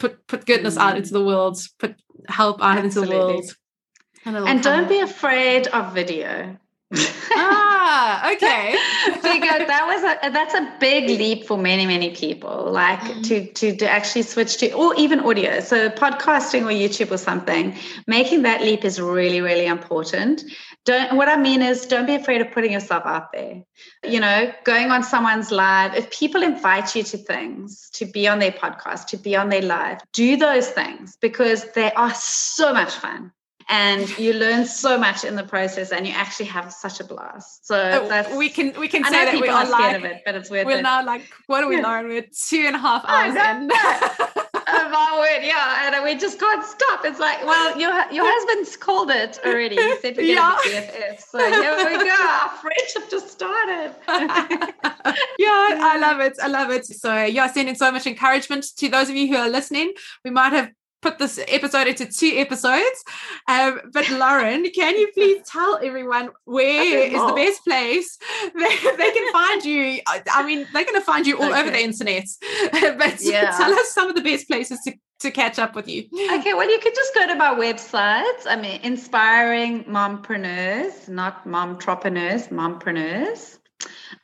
Put 0.00 0.26
put 0.26 0.46
goodness 0.46 0.76
mm. 0.76 0.80
out 0.80 0.96
into 0.96 1.12
the 1.12 1.24
world, 1.24 1.60
put 1.78 1.94
help 2.26 2.60
out 2.60 2.78
Absolutely. 2.78 3.14
into 3.14 3.22
the 3.22 3.32
world. 3.32 3.56
And, 4.24 4.36
and 4.36 4.62
don't 4.62 4.88
be 4.88 4.98
afraid 4.98 5.68
of 5.68 5.94
video 5.94 6.58
ah, 6.94 8.32
okay. 8.32 8.76
because 9.14 9.66
that 9.66 9.84
was 9.86 10.02
a 10.02 10.30
that's 10.30 10.54
a 10.54 10.74
big 10.78 11.08
leap 11.08 11.46
for 11.46 11.56
many 11.56 11.86
many 11.86 12.14
people. 12.14 12.70
Like 12.70 13.00
mm. 13.00 13.26
to 13.28 13.46
to 13.52 13.76
to 13.76 13.88
actually 13.88 14.22
switch 14.22 14.58
to 14.58 14.72
or 14.72 14.94
even 14.96 15.20
audio, 15.20 15.60
so 15.60 15.88
podcasting 15.90 16.62
or 16.62 16.72
YouTube 16.72 17.10
or 17.10 17.18
something. 17.18 17.76
Making 18.06 18.42
that 18.42 18.62
leap 18.62 18.84
is 18.84 19.00
really 19.00 19.40
really 19.40 19.66
important. 19.66 20.42
Don't 20.84 21.16
what 21.16 21.28
I 21.28 21.36
mean 21.36 21.62
is 21.62 21.86
don't 21.86 22.06
be 22.06 22.14
afraid 22.14 22.40
of 22.40 22.50
putting 22.52 22.72
yourself 22.72 23.04
out 23.06 23.32
there. 23.32 23.62
You 24.04 24.20
know, 24.20 24.52
going 24.64 24.90
on 24.90 25.02
someone's 25.02 25.50
live. 25.50 25.94
If 25.94 26.10
people 26.10 26.42
invite 26.42 26.94
you 26.94 27.02
to 27.04 27.16
things 27.16 27.90
to 27.94 28.04
be 28.04 28.28
on 28.28 28.38
their 28.38 28.52
podcast, 28.52 29.06
to 29.08 29.16
be 29.16 29.36
on 29.36 29.48
their 29.48 29.62
live, 29.62 30.00
do 30.12 30.36
those 30.36 30.68
things 30.68 31.16
because 31.20 31.70
they 31.72 31.92
are 31.92 32.12
so 32.14 32.72
much 32.72 32.92
fun 32.92 33.32
and 33.68 34.18
you 34.18 34.32
learn 34.34 34.64
so 34.64 34.98
much 34.98 35.24
in 35.24 35.36
the 35.36 35.42
process 35.42 35.92
and 35.92 36.06
you 36.06 36.12
actually 36.12 36.46
have 36.46 36.72
such 36.72 37.00
a 37.00 37.04
blast. 37.04 37.66
So 37.66 37.76
oh, 37.76 38.08
that's 38.08 38.34
we 38.34 38.48
can 38.48 38.78
we 38.78 38.88
can 38.88 39.04
say 39.04 39.24
that 39.24 39.40
we 39.40 39.48
are 39.48 39.68
like, 39.68 39.96
of 39.96 40.04
it 40.04 40.22
but 40.24 40.34
it's 40.34 40.50
weird 40.50 40.66
we're 40.66 40.82
now 40.82 41.04
like 41.04 41.22
what 41.46 41.60
do 41.60 41.68
we 41.68 41.76
yeah. 41.76 41.82
learn? 41.82 42.08
We're 42.08 42.26
two 42.48 42.64
and 42.66 42.76
a 42.76 42.78
half 42.78 43.04
hours 43.04 43.34
in. 43.34 43.68
my 43.68 45.18
word 45.18 45.44
yeah 45.44 45.94
and 45.94 46.04
we 46.04 46.14
just 46.14 46.38
can't 46.38 46.64
stop. 46.64 47.04
It's 47.04 47.20
like 47.20 47.44
well 47.44 47.78
your 47.78 47.92
your 48.10 48.24
husband's 48.26 48.76
called 48.76 49.10
it 49.10 49.38
already. 49.44 49.76
He 49.76 49.96
said 49.98 50.16
we're 50.16 50.34
yeah. 50.34 50.56
BFF 50.64 51.20
so 51.20 51.38
here 51.38 51.76
we 51.76 52.04
go. 52.04 52.16
Our 52.42 52.48
friendship 52.58 53.10
just 53.10 53.30
started. 53.30 53.94
Yeah 55.38 55.78
I 55.80 55.98
love 55.98 56.20
it. 56.20 56.34
I 56.42 56.46
love 56.46 56.70
it. 56.70 56.86
So 56.86 57.24
yeah 57.24 57.46
sending 57.50 57.74
so 57.74 57.90
much 57.90 58.06
encouragement 58.06 58.66
to 58.78 58.88
those 58.88 59.08
of 59.08 59.16
you 59.16 59.28
who 59.28 59.36
are 59.36 59.48
listening. 59.48 59.92
We 60.24 60.30
might 60.30 60.52
have 60.52 60.70
put 61.02 61.18
this 61.18 61.38
episode 61.48 61.88
into 61.88 62.06
two 62.06 62.32
episodes. 62.36 63.04
Um, 63.48 63.80
but 63.92 64.08
Lauren, 64.08 64.70
can 64.70 64.96
you 64.96 65.10
please 65.12 65.42
tell 65.46 65.78
everyone 65.82 66.30
where 66.44 67.06
is 67.06 67.12
the 67.12 67.32
best 67.34 67.64
place 67.64 68.18
they, 68.54 68.76
they 68.96 69.10
can 69.10 69.32
find 69.32 69.64
you? 69.64 70.00
I 70.06 70.46
mean, 70.46 70.66
they're 70.72 70.84
going 70.84 70.94
to 70.94 71.04
find 71.04 71.26
you 71.26 71.38
all 71.38 71.50
okay. 71.50 71.60
over 71.60 71.70
the 71.70 71.82
internet. 71.82 72.24
but 72.98 73.20
yeah. 73.20 73.50
tell 73.56 73.72
us 73.72 73.90
some 73.90 74.08
of 74.08 74.14
the 74.14 74.22
best 74.22 74.48
places 74.48 74.80
to 74.86 74.94
to 75.20 75.30
catch 75.30 75.56
up 75.60 75.76
with 75.76 75.86
you. 75.86 76.02
Okay, 76.32 76.52
well, 76.52 76.68
you 76.68 76.80
could 76.80 76.96
just 76.96 77.14
go 77.14 77.28
to 77.28 77.36
my 77.36 77.54
website. 77.54 78.44
I 78.44 78.58
mean, 78.60 78.80
inspiring 78.82 79.84
mompreneurs, 79.84 81.08
not 81.08 81.46
momtropreneurs, 81.46 82.48
mompreneurs. 82.48 83.58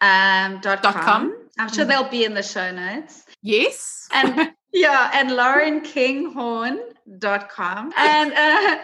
Um, 0.00 0.60
dot, 0.60 0.82
dot 0.82 0.94
com. 0.94 1.04
com. 1.04 1.36
I'm 1.58 1.72
sure 1.72 1.84
mm. 1.84 1.88
they'll 1.88 2.08
be 2.08 2.24
in 2.24 2.34
the 2.34 2.42
show 2.42 2.72
notes. 2.72 3.24
Yes. 3.42 4.08
And 4.12 4.52
yeah, 4.72 5.10
and 5.14 5.30
laurenkinghorn.com 5.30 7.92
and 7.96 8.32
uh, 8.34 8.76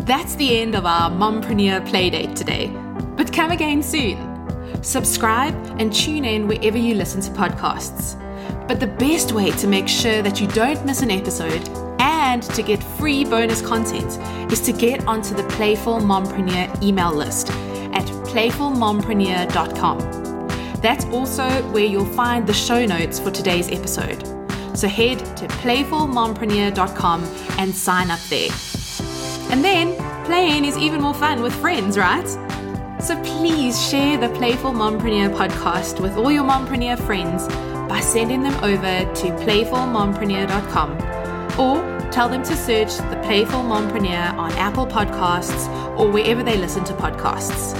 That's 0.00 0.34
the 0.36 0.58
end 0.58 0.74
of 0.74 0.84
our 0.86 1.10
Mompreneur 1.10 1.86
Playdate 1.88 2.34
today, 2.34 2.68
but 3.16 3.32
come 3.32 3.50
again 3.50 3.82
soon. 3.82 4.36
Subscribe 4.82 5.54
and 5.80 5.92
tune 5.92 6.24
in 6.24 6.46
wherever 6.46 6.78
you 6.78 6.94
listen 6.94 7.20
to 7.22 7.30
podcasts. 7.30 8.22
But 8.68 8.80
the 8.80 8.86
best 8.86 9.32
way 9.32 9.50
to 9.52 9.66
make 9.66 9.88
sure 9.88 10.22
that 10.22 10.40
you 10.40 10.46
don't 10.48 10.84
miss 10.84 11.02
an 11.02 11.10
episode 11.10 11.68
and 12.00 12.42
to 12.42 12.62
get 12.62 12.82
free 12.82 13.24
bonus 13.24 13.62
content 13.62 14.18
is 14.52 14.60
to 14.62 14.72
get 14.72 15.06
onto 15.06 15.34
the 15.34 15.44
Playful 15.44 15.98
Mompreneur 16.00 16.82
email 16.82 17.12
list 17.12 17.50
at 17.50 18.04
playfulmompreneur.com. 18.26 19.98
That's 20.80 21.04
also 21.06 21.48
where 21.72 21.84
you'll 21.84 22.04
find 22.04 22.46
the 22.46 22.52
show 22.52 22.84
notes 22.84 23.18
for 23.20 23.30
today's 23.30 23.70
episode. 23.70 24.26
So 24.76 24.88
head 24.88 25.20
to 25.36 25.46
playfulmompreneur.com 25.48 27.24
and 27.58 27.74
sign 27.74 28.10
up 28.10 28.20
there. 28.28 28.50
And 29.50 29.64
then 29.64 29.96
playing 30.26 30.64
is 30.64 30.76
even 30.76 31.00
more 31.00 31.14
fun 31.14 31.40
with 31.40 31.54
friends, 31.54 31.96
right? 31.96 32.28
So 33.00 33.16
please 33.22 33.80
share 33.88 34.18
the 34.18 34.28
Playful 34.30 34.72
Mompreneur 34.72 35.34
podcast 35.36 36.00
with 36.00 36.16
all 36.16 36.32
your 36.32 36.44
mompreneur 36.44 36.98
friends 36.98 37.46
by 37.96 38.02
sending 38.02 38.42
them 38.42 38.52
over 38.62 39.10
to 39.14 39.26
playfulmompreneur.com 39.46 40.90
or 41.58 42.10
tell 42.10 42.28
them 42.28 42.42
to 42.42 42.54
search 42.54 42.94
the 42.98 43.18
Playful 43.24 43.62
Mompreneur 43.62 44.36
on 44.36 44.52
Apple 44.52 44.86
Podcasts 44.86 45.66
or 45.98 46.10
wherever 46.10 46.42
they 46.42 46.58
listen 46.58 46.84
to 46.84 46.92
podcasts. 46.92 47.74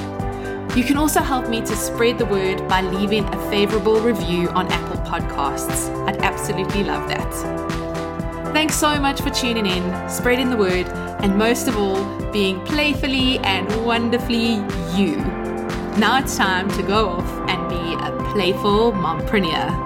You 0.75 0.85
can 0.85 0.97
also 0.97 1.21
help 1.21 1.51
me 1.51 1.61
to 1.61 1.77
spread 1.77 2.17
the 2.17 2.25
word 2.25 2.67
by 2.67 2.81
leaving 2.81 3.27
a 3.27 3.51
favorable 3.51 4.01
review 4.01 4.49
on 4.61 4.73
Apple 4.73 4.97
Podcasts. 5.03 5.95
I'd 6.09 6.17
absolutely 6.23 6.83
love 6.83 7.07
that. 7.11 7.31
Thanks 8.55 8.77
so 8.77 8.99
much 8.99 9.21
for 9.21 9.29
tuning 9.29 9.67
in, 9.67 10.09
spreading 10.09 10.49
the 10.49 10.57
word, 10.57 10.89
and 11.21 11.37
most 11.37 11.69
of 11.69 11.77
all, 11.77 12.03
being 12.33 12.65
playfully 12.65 13.39
and 13.41 13.69
wonderfully 13.85 14.65
you. 14.97 15.17
Now 15.99 16.21
it's 16.21 16.39
time 16.39 16.71
to 16.71 16.83
go 16.83 17.11
off 17.11 17.51
and 17.51 17.69
be 17.69 18.03
a 18.03 18.33
playful 18.33 18.93
mompreneur. 18.93 19.86